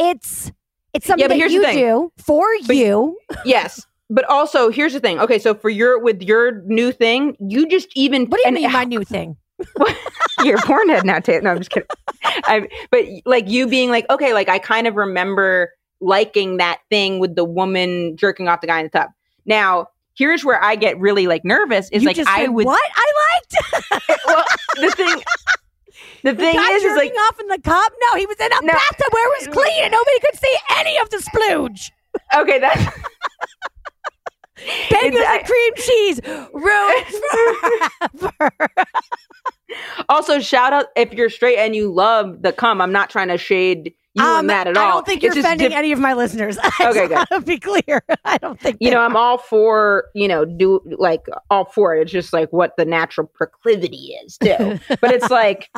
[0.00, 0.50] it's
[0.92, 1.76] it's something Yeah, but that here's the you thing.
[1.78, 3.16] do for But- you.
[3.44, 3.86] yes.
[4.12, 5.20] But also, here's the thing.
[5.20, 8.72] Okay, so for your with your new thing, you just even What do you mean,
[8.72, 9.36] my new thing?
[10.42, 11.42] you're a porn head now, Taylor.
[11.42, 11.86] No, I'm just kidding.
[12.24, 17.18] I, but like you being like, okay, like I kind of remember liking that thing
[17.20, 19.10] with the woman jerking off the guy in the tub.
[19.46, 21.88] Now, here's where I get really like nervous.
[21.90, 22.66] Is you like I would.
[22.66, 23.12] what I
[23.92, 24.02] liked.
[24.26, 24.44] Well,
[24.76, 25.22] the thing.
[26.22, 27.92] The thing is, is like off in the cup.
[28.10, 28.72] No, he was in a No.
[28.72, 31.90] bathtub where it was clean and nobody could see any of the splooge.
[32.36, 32.86] okay, that's
[34.92, 36.20] I- and cream cheese,
[36.52, 37.06] ruined
[38.38, 38.84] forever.
[40.08, 42.80] also shout out if you're straight and you love the cum.
[42.80, 44.84] I'm not trying to shade you Um, that at all.
[44.84, 46.58] I don't think you're offending diff- any of my listeners.
[46.80, 47.26] Okay, good.
[47.30, 51.26] To be clear, I don't think you know, I'm all for, you know, do like
[51.50, 52.02] all for it.
[52.02, 54.78] It's just like what the natural proclivity is too.
[55.00, 55.68] but it's like,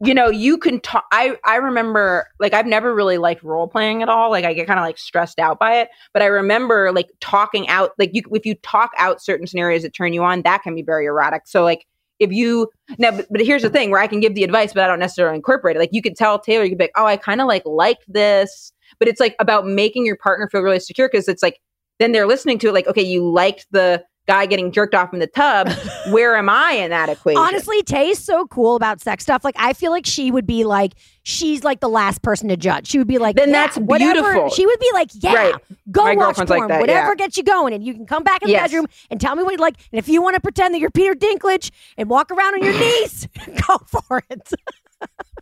[0.00, 1.04] you know, you can talk.
[1.12, 4.30] I, I remember like, I've never really liked role playing at all.
[4.30, 7.68] Like I get kind of like stressed out by it, but I remember like talking
[7.68, 10.74] out, like you, if you talk out certain scenarios that turn you on, that can
[10.74, 11.42] be very erotic.
[11.44, 11.86] So like,
[12.18, 14.84] if you now, but, but here's the thing where I can give the advice, but
[14.84, 15.78] I don't necessarily incorporate it.
[15.78, 17.98] Like you could tell Taylor, you could be like, oh, I kind of like like
[18.08, 21.60] this, but it's like about making your partner feel really secure because it's like
[21.98, 25.20] then they're listening to it like, okay, you liked the guy getting jerked off in
[25.20, 25.70] the tub.
[26.10, 27.40] Where am I in that equation?
[27.40, 29.44] Honestly, Tay's so cool about sex stuff.
[29.44, 32.86] Like, I feel like she would be like, she's like the last person to judge.
[32.88, 34.12] She would be like, Then yeah, that's whatever.
[34.22, 34.50] beautiful.
[34.50, 35.54] She would be like, yeah, Right.
[35.90, 37.14] go My watch girlfriend's like porn, that, whatever yeah.
[37.14, 38.70] gets you going, and you can come back in the Yes.
[38.70, 39.76] bedroom and tell me what you like.
[39.92, 42.78] And if you want to pretend that you're Peter Dinklage and walk around on your
[42.78, 43.28] knees,
[43.68, 44.52] go for it.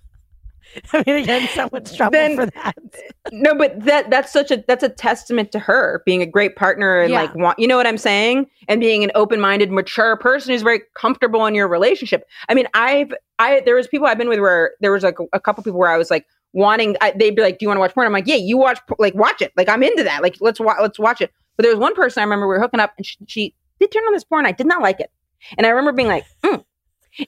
[0.93, 2.75] I mean, again, so much trouble Then- for that.
[3.33, 7.01] no, but that that's such a that's a testament to her being a great partner
[7.01, 7.23] and Yeah.
[7.23, 10.63] like want you know what I'm saying and being an open minded, mature person who's
[10.63, 12.27] very comfortable in your relationship.
[12.49, 15.41] I mean, I've I there was people I've been with where there was like a
[15.41, 17.81] couple people where I was like wanting I, they'd be like, "Do you want to
[17.81, 19.53] watch porn?" I'm like, "Yeah, you watch like watch it.
[19.57, 20.23] Like I'm into that.
[20.23, 22.61] Like let's watch let's watch it." But there was one person I remember we were
[22.61, 24.47] hooking up and she, she did turn on this porn.
[24.47, 25.11] I did not like it,
[25.57, 26.65] and I remember being like, mm.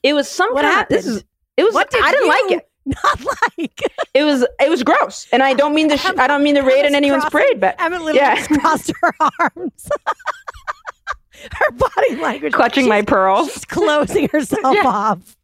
[0.03, 0.99] "It was some What kind of- happened?
[0.99, 1.25] This is
[1.57, 2.69] it was I didn't you like it."
[3.05, 3.25] Not
[3.59, 3.83] like
[4.15, 6.63] It was it was gross, and I don't mean to sh- I don't mean to
[6.63, 8.37] raid in anyone's crossing- parade, but Emma literally Yeah.
[8.37, 9.91] just crossed her arms.
[11.53, 12.53] her body language.
[12.53, 13.53] clutching my pearls.
[13.53, 14.87] She's closing herself Yeah.
[14.87, 15.37] off.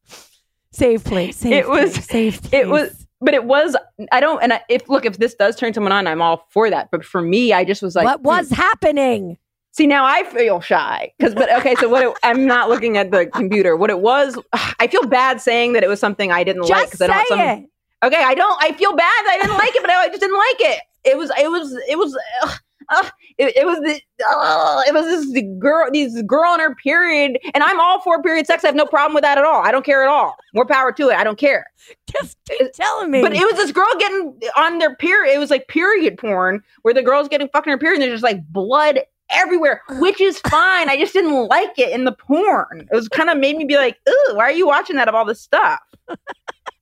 [0.70, 1.36] Safe place.
[1.38, 3.76] Safe It was- place, safe it was- But it was
[4.12, 6.70] I don't and I, if look if this does turn someone on, I'm all for
[6.70, 6.90] that.
[6.92, 8.54] But for me, I just was like, what was hmm.
[8.54, 9.36] happening?
[9.72, 13.10] See now I feel shy because but okay, so what it, I'm not looking at
[13.10, 13.74] the computer.
[13.74, 17.02] What it was, I feel bad saying that it was something I didn't like Just
[17.02, 17.28] I don't.
[17.28, 17.68] Some, it.
[18.04, 18.62] Okay, I don't.
[18.62, 20.80] I feel bad that I didn't like it, but I just didn't like it.
[21.04, 21.30] It was.
[21.38, 21.72] It was.
[21.88, 22.18] It was.
[22.42, 22.58] Ugh,
[22.90, 23.98] ugh, it, it was the.
[24.30, 25.88] ugh, it was this girl.
[25.90, 28.64] These girl on her period, and I'm all for period sex.
[28.64, 29.62] I have no problem with that at all.
[29.62, 30.36] I don't care at all.
[30.52, 31.16] More power to it.
[31.16, 31.64] I don't care.
[32.10, 33.22] Just keep telling me.
[33.22, 35.34] But it was this girl getting on their period.
[35.34, 38.24] It was like period porn where the girl's getting fucking her period, and there's just
[38.24, 39.00] like blood
[39.32, 40.88] everywhere, which is fine.
[40.88, 42.88] I just didn't like it in the porn.
[42.90, 45.14] It was kind of made me be like, "Ooh, why are you watching that of
[45.14, 45.80] all this stuff?"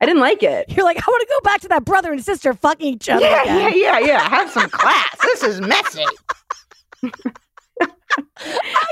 [0.01, 0.71] I didn't like it.
[0.71, 3.21] You're like, I want to go back to that brother and sister fucking each other.
[3.21, 3.73] Yeah, again.
[3.77, 4.29] yeah, yeah, yeah.
[4.29, 5.17] Have some class.
[5.23, 6.05] This is messy.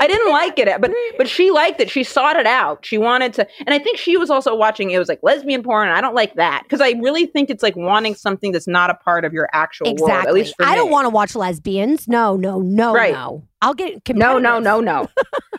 [0.01, 1.89] I didn't like it, but but she liked it.
[1.89, 2.85] She sought it out.
[2.85, 4.91] She wanted to, and I think she was also watching.
[4.91, 5.87] It was like lesbian porn.
[5.87, 8.89] And I don't like that because I really think it's like wanting something that's not
[8.89, 10.09] a part of your actual world.
[10.09, 10.41] At Exactly.
[10.41, 12.07] least for I don't want to watch lesbians.
[12.07, 13.13] No, no, no, Right.
[13.13, 13.43] no.
[13.61, 15.09] I'll get No, no, no, no.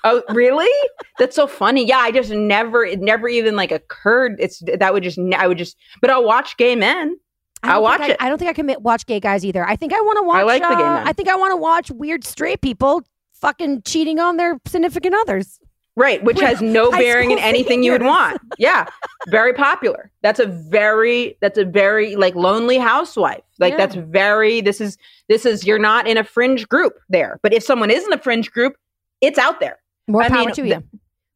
[0.05, 0.71] oh, really?
[1.19, 1.87] That's so funny.
[1.87, 4.37] Yeah, I just never, it never even like occurred.
[4.39, 7.17] It's that would just, I would just, but I'll watch gay men.
[7.63, 8.17] I I'll watch I, it.
[8.21, 9.63] I don't think I can watch gay guys either.
[9.67, 10.39] I think I want to watch.
[10.39, 11.09] I like the gay uh, men.
[11.09, 13.03] I think I want to watch weird straight people
[13.41, 15.59] fucking cheating on their significant others.
[15.97, 18.41] Right, which With has no bearing in anything you would want.
[18.59, 18.87] Yeah,
[19.29, 20.11] very popular.
[20.23, 23.43] That's a very that's a very like lonely housewife.
[23.59, 23.79] Like Yeah.
[23.79, 24.97] that's very this is
[25.29, 27.41] this is you're not in a fringe group there.
[27.43, 28.77] But if someone is in a fringe group,
[29.21, 29.79] it's out there.
[30.09, 30.83] More I power mean, to you.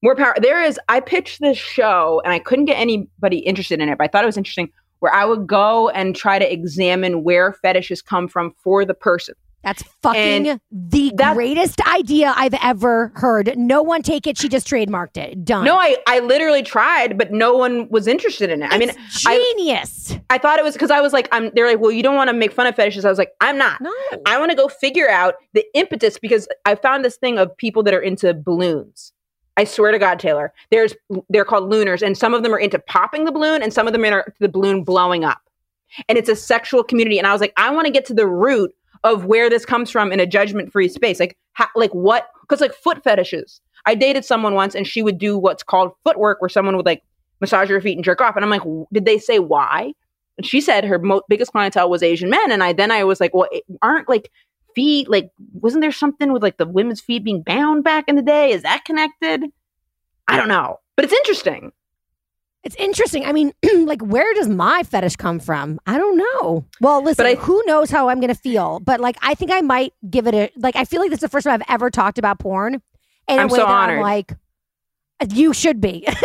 [0.03, 0.35] More power.
[0.41, 4.05] There is I pitched this show and I couldn't get anybody interested in it, but
[4.05, 8.01] I thought it was interesting where I would go and try to examine where fetishes
[8.01, 9.35] come from for the person.
[9.65, 13.57] That's fucking And the that- greatest idea I've ever heard.
[13.57, 14.37] No one take it.
[14.39, 15.45] She just trademarked it.
[15.45, 15.65] Done.
[15.65, 18.73] No, I I literally tried, but no one was interested in it.
[18.73, 20.17] I mean, It's I- genius.
[20.31, 21.51] I thought it was because I was like, I'm.
[21.55, 23.05] They're like, well, you don't want to make fun of fetishes.
[23.05, 23.81] I was like, I'm not.
[23.81, 23.93] no.
[24.27, 27.83] I want to go figure out the impetus because I found this thing of people
[27.85, 29.13] that are into balloons.
[29.57, 30.95] I swear to God, Taylor, there's
[31.29, 33.93] they're called looners, and some of them are into popping the balloon, and some of
[33.93, 35.41] them are into the balloon blowing up.
[36.09, 38.27] And it's a sexual community, and I was like, I want to get to the
[38.27, 38.75] root
[39.05, 41.21] of where this comes from in a judgment-free space.
[41.21, 42.29] Like, how, like what?
[42.41, 43.61] Because like foot fetishes.
[43.87, 47.03] I dated someone once, and she would do what's called footwork, where someone would like
[47.41, 49.93] massage her feet and jerk off, and I'm like, did they say why?
[50.37, 53.21] And she said her mo- biggest clientele was Asian men, and I then I was
[53.21, 53.49] like, well,
[53.83, 54.31] aren't like
[54.75, 58.23] feet like wasn't there something with like the women's feet being bound back in the
[58.23, 58.51] day?
[58.51, 59.45] Is that connected?
[60.27, 61.71] I don't know, but it's interesting.
[62.65, 63.25] It's interesting.
[63.27, 63.53] I mean,
[63.85, 65.79] like, where does my fetish come from?
[65.87, 66.65] I don't know.
[66.81, 68.81] Well, listen, I- who knows how I'm going to feel?
[68.81, 70.75] But like, I think I might give it a like.
[70.77, 72.81] I feel like this is the first time I've ever talked about porn,
[73.29, 73.97] and I'm a way so that honored.
[73.99, 74.33] I'm like,
[75.33, 76.07] you should be.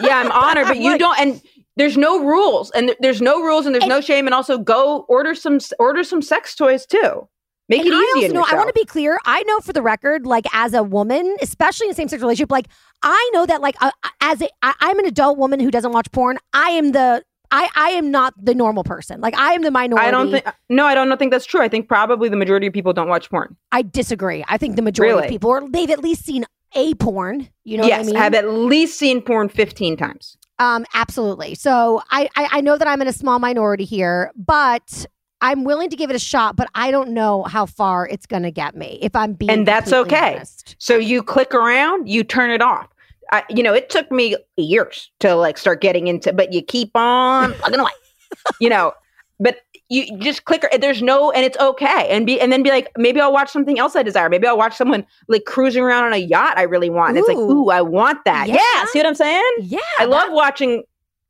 [0.00, 1.18] Yeah, I'm honored, but you Like- don't.
[1.18, 1.42] And
[1.76, 4.26] there's no rules, and th- there's no rules, and there's And- no shame.
[4.28, 7.28] And also, go order some order some sex toys too.
[7.68, 8.26] Make and it I easy.
[8.26, 8.46] also know.
[8.48, 9.18] I want to be clear.
[9.26, 12.50] I know for the record, like as a woman, especially in a same sex relationship,
[12.50, 12.68] like
[13.02, 13.90] I know that, like uh,
[14.20, 16.38] as a, I, I'm an adult woman who doesn't watch porn.
[16.52, 17.22] I am the.
[17.50, 19.22] I, I am not the normal person.
[19.22, 20.06] Like I am the minority.
[20.06, 20.44] I don't think.
[20.68, 21.62] No, I don't think that's true.
[21.62, 23.56] I think probably the majority of people don't watch porn.
[23.72, 24.44] I disagree.
[24.48, 26.44] I think the majority of people, or they've at least seen
[26.74, 27.48] a porn.
[27.64, 28.16] You know yes, what I mean?
[28.16, 30.36] have at least seen porn 15 times.
[30.58, 31.54] Um, absolutely.
[31.54, 35.06] So I, I I know that I'm in a small minority here, but
[35.40, 36.56] I'm willing to give it a shot.
[36.56, 38.98] But I don't know how far it's going to get me.
[39.02, 40.36] If I'm being And that's okay.
[40.36, 40.76] honest.
[40.78, 42.88] So you click around, you turn it off.
[43.30, 46.96] I, you know, it took me years to like start getting into, but you keep
[46.96, 47.90] on plugging away.
[48.60, 48.92] you know,
[49.38, 49.58] but
[49.90, 50.64] you just click.
[50.80, 53.78] There's no, and it's okay, and be and then be like, maybe I'll watch something
[53.78, 54.28] else I desire.
[54.28, 57.10] Maybe I'll watch someone like cruising around on a yacht I really want.
[57.10, 57.64] And it's like, Ooh.
[57.64, 58.48] ooh, I want that.
[58.48, 58.56] Yeah.
[58.56, 59.42] Yeah, see what I'm saying?
[59.60, 60.84] Yeah, I love watching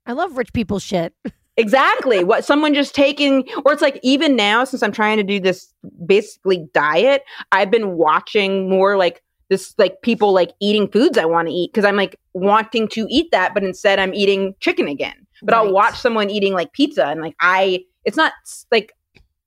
[0.06, 1.14] I love rich people shit.
[1.58, 5.38] exactly what someone just taking or it's like even now since i'm trying to do
[5.38, 5.72] this
[6.06, 11.48] basically diet i've been watching more like this like people like eating foods i want
[11.48, 15.26] to eat because i'm like wanting to eat that but instead i'm eating chicken again
[15.42, 18.32] but I'll watch someone eating like pizza and like I, it's not
[18.70, 18.92] like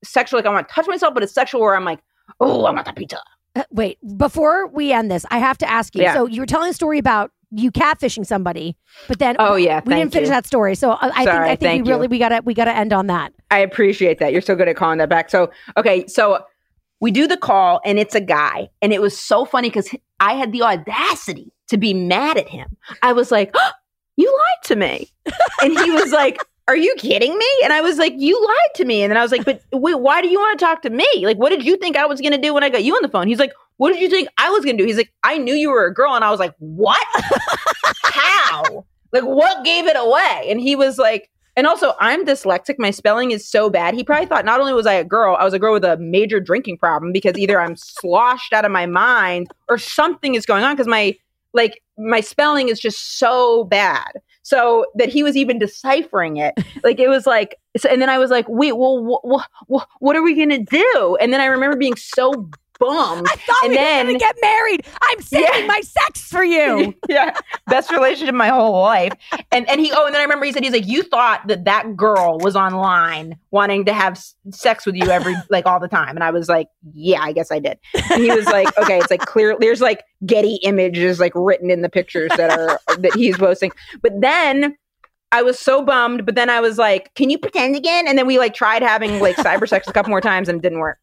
[0.04, 2.00] sexual, like I want to touch myself, but it's sexual where I'm like,
[2.40, 3.20] oh, I want that pizza.
[3.54, 6.02] Uh, wait, before we end this, I have to ask you.
[6.02, 6.14] Yeah.
[6.14, 8.76] So you were telling a story about you catfishing somebody,
[9.08, 10.34] but then Oh yeah, we didn't finish you.
[10.34, 10.74] that story.
[10.74, 11.94] So I, I think I think we you.
[11.96, 13.32] really we gotta we gotta end on that.
[13.50, 14.32] I appreciate that.
[14.32, 15.30] You're so good at calling that back.
[15.30, 16.44] So, okay, so
[17.00, 18.68] we do the call and it's a guy.
[18.80, 22.76] And it was so funny because I had the audacity to be mad at him.
[23.02, 23.70] I was like, "Oh,
[24.16, 25.10] You lied to me.
[25.62, 26.38] and he was like,
[26.68, 27.46] Are you kidding me?
[27.64, 29.02] And I was like, You lied to me.
[29.02, 31.08] And then I was like, But wait, why do you want to talk to me?
[31.26, 33.00] Like, what did you think I was going to do when I got you on
[33.02, 33.26] the phone?
[33.26, 34.84] He's like, What did you think I was to do?
[34.84, 36.14] He's like, I knew you were a girl.
[36.14, 37.04] And I was like, What?
[38.04, 38.84] How?
[39.12, 40.46] Like, what gave it away?
[40.48, 42.76] And he was like, and also, I'm dyslexic.
[42.78, 43.94] My spelling is so bad.
[43.94, 45.98] He probably thought not only was I a girl, I was a girl with a
[45.98, 50.64] major drinking problem because either I'm sloshed out of my mind or something is going
[50.64, 51.14] on because my
[51.52, 54.12] like my spelling is just so bad.
[54.44, 58.18] So that he was even deciphering it, like it was like, so, and then I
[58.18, 61.16] was like, wait, well, wh- wh- what are we gonna do?
[61.20, 62.50] And then I remember being so
[62.90, 64.86] I thought And we then- were gonna get married.
[65.02, 65.66] I'm saving Yeah.
[65.66, 66.94] my sex for you.
[67.08, 67.34] yeah,
[67.68, 69.12] best relationship my whole life.
[69.50, 71.64] And and he oh, and then I remember he said he's like you thought that
[71.64, 76.16] that girl was online wanting to have sex with you every like all the time,
[76.16, 77.78] and I was like, yeah, I guess I did.
[78.10, 79.56] And he was like, okay, it's like clear.
[79.58, 83.72] There's like Getty images like written in the pictures that are that he's posting,
[84.02, 84.76] but then.
[85.34, 88.26] I was so bummed, but then I was like, "Can you pretend again?" And then
[88.26, 90.98] we like tried having like cyber sex a couple more times, and it didn't work.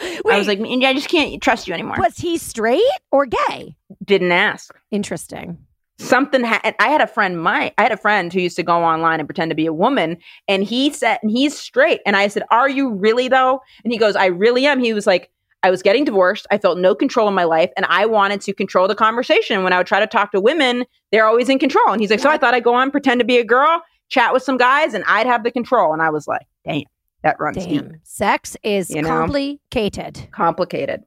[0.00, 3.76] I was like, "I just can't trust you anymore." was he straight or gay?
[4.04, 4.74] Didn't ask.
[4.90, 5.58] Interesting.
[6.00, 8.84] something ha- I had a friend my I had a friend who used to go
[8.84, 12.28] online and pretend to be a woman and he said and he's straight and I
[12.28, 13.60] said are you really though?
[13.82, 14.78] And he goes I really am.
[14.78, 15.30] He was like
[15.64, 16.46] I was getting divorced.
[16.52, 19.64] I felt no control in my life and I wanted to control the conversation.
[19.64, 21.88] When I would try to talk to women they're always in control.
[21.88, 24.32] And he's like so I thought I'd go on pretend to be a girl chat
[24.32, 25.92] with some guys and I'd have the control.
[25.92, 26.84] And I was like damn
[27.22, 28.00] that runs deep Damn.
[28.04, 29.08] Sex is You know?
[29.08, 30.28] complicated.
[30.32, 31.02] complicated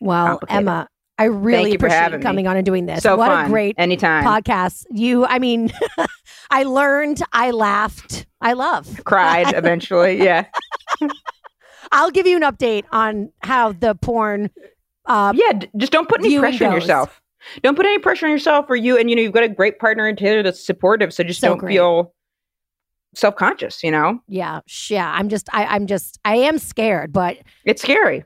[0.00, 0.56] Well, Complicated.
[0.58, 0.88] Emma,
[1.18, 2.22] I really appreciate you me.
[2.22, 3.02] coming on and doing this.
[3.02, 4.84] so what fun a great anytime podcast.
[4.90, 5.72] You, I mean,
[6.50, 9.02] I learned, I laughed, I love.
[9.04, 10.44] cried eventually yeah
[11.92, 14.50] I'll give you an update on how the porn.
[15.06, 17.20] Uh, yeah d- just don't put any pressure on yourself
[17.62, 19.78] don't put any pressure on yourself or you and you know you've got a great
[19.78, 21.72] partner in taylor that's supportive so just So don't great.
[21.72, 22.12] feel
[23.18, 25.12] self-conscious you know yeah, yeah.
[25.12, 28.24] I'm just, I, I'm just, I am scared, but it's scary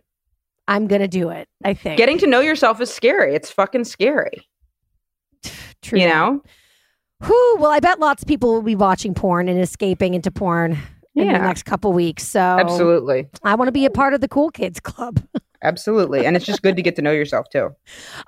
[0.68, 1.48] I'm gonna do it.
[1.64, 4.46] I think getting to know yourself is scary it's fucking scary
[5.82, 5.98] True.
[5.98, 6.42] you know
[7.22, 10.76] who well, I bet lots of people will be watching porn and escaping into porn
[11.14, 12.26] in the next couple weeks.
[12.26, 15.22] So absolutely I want to be a part of the cool kids club.
[15.62, 17.74] absolutely and it's just good to get to know yourself too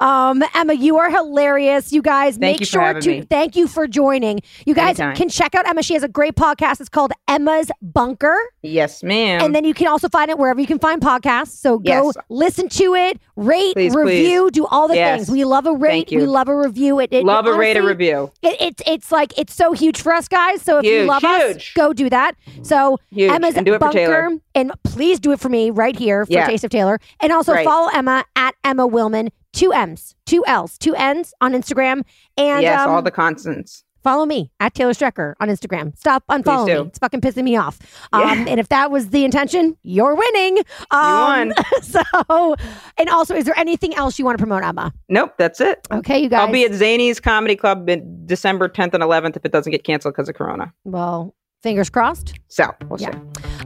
[0.01, 1.93] Um, Emma, you are hilarious.
[1.93, 3.23] You guys Thank make you sure to me.
[3.23, 4.41] thank you for joining.
[4.67, 5.17] You guys Anytime.
[5.17, 5.83] can check out Emma.
[5.83, 6.81] She has a great podcast.
[6.81, 8.37] It's called Emma's Bunker.
[8.63, 11.57] yes ma'am and then you can also find it wherever you can find podcasts.
[11.59, 12.17] So go Yes.
[12.29, 15.19] listen to it, rate, Please, review, do all the Yes.
[15.27, 15.31] things.
[15.31, 16.99] We love a rate, we love a review.
[17.01, 20.13] It, it love a rate a review It, it's it's like it's so huge for
[20.13, 20.63] us guys.
[20.63, 22.37] So if you Huge, love us, go do that.
[22.63, 23.31] So Huge.
[23.31, 26.47] Emma's and it bunker, and please do it for me right here for Yeah.
[26.47, 27.65] Taste of Taylor, and also Right.
[27.65, 32.03] follow Emma at Emma Willmann, two M's, two L's, two N's on Instagram,
[32.37, 33.85] and yes um, all the constants.
[34.03, 35.97] follow me at Taylor Strecker on Instagram.
[35.97, 37.79] Stop unfollowing me; it's fucking pissing me off.
[38.13, 38.21] Yeah.
[38.21, 40.59] Um, and if that was the intention, you're winning.
[40.91, 41.53] Um, won.
[41.83, 42.57] so,
[42.99, 44.93] and also, is there anything else you want to promote, Emma?
[45.09, 46.41] nope that's it Okay, you guys.
[46.41, 49.85] i'll be at Zanies comedy club in december 10th and 11th if it doesn't get
[49.85, 51.35] canceled because of corona well.
[51.63, 52.35] Fingers crossed.
[52.49, 53.11] so we'll Yeah.
[53.13, 53.19] see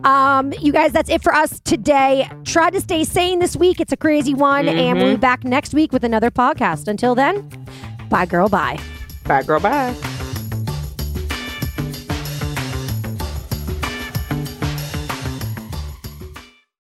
[0.05, 2.28] Um, you guys, that's it for us today.
[2.44, 3.80] Try to stay sane this week.
[3.80, 6.88] It's a crazy one, and we'll be back next week with another podcast.
[6.88, 7.49] Until then,
[8.09, 8.49] bye, girl.
[8.49, 8.78] Bye.
[9.28, 9.94] bye girl bye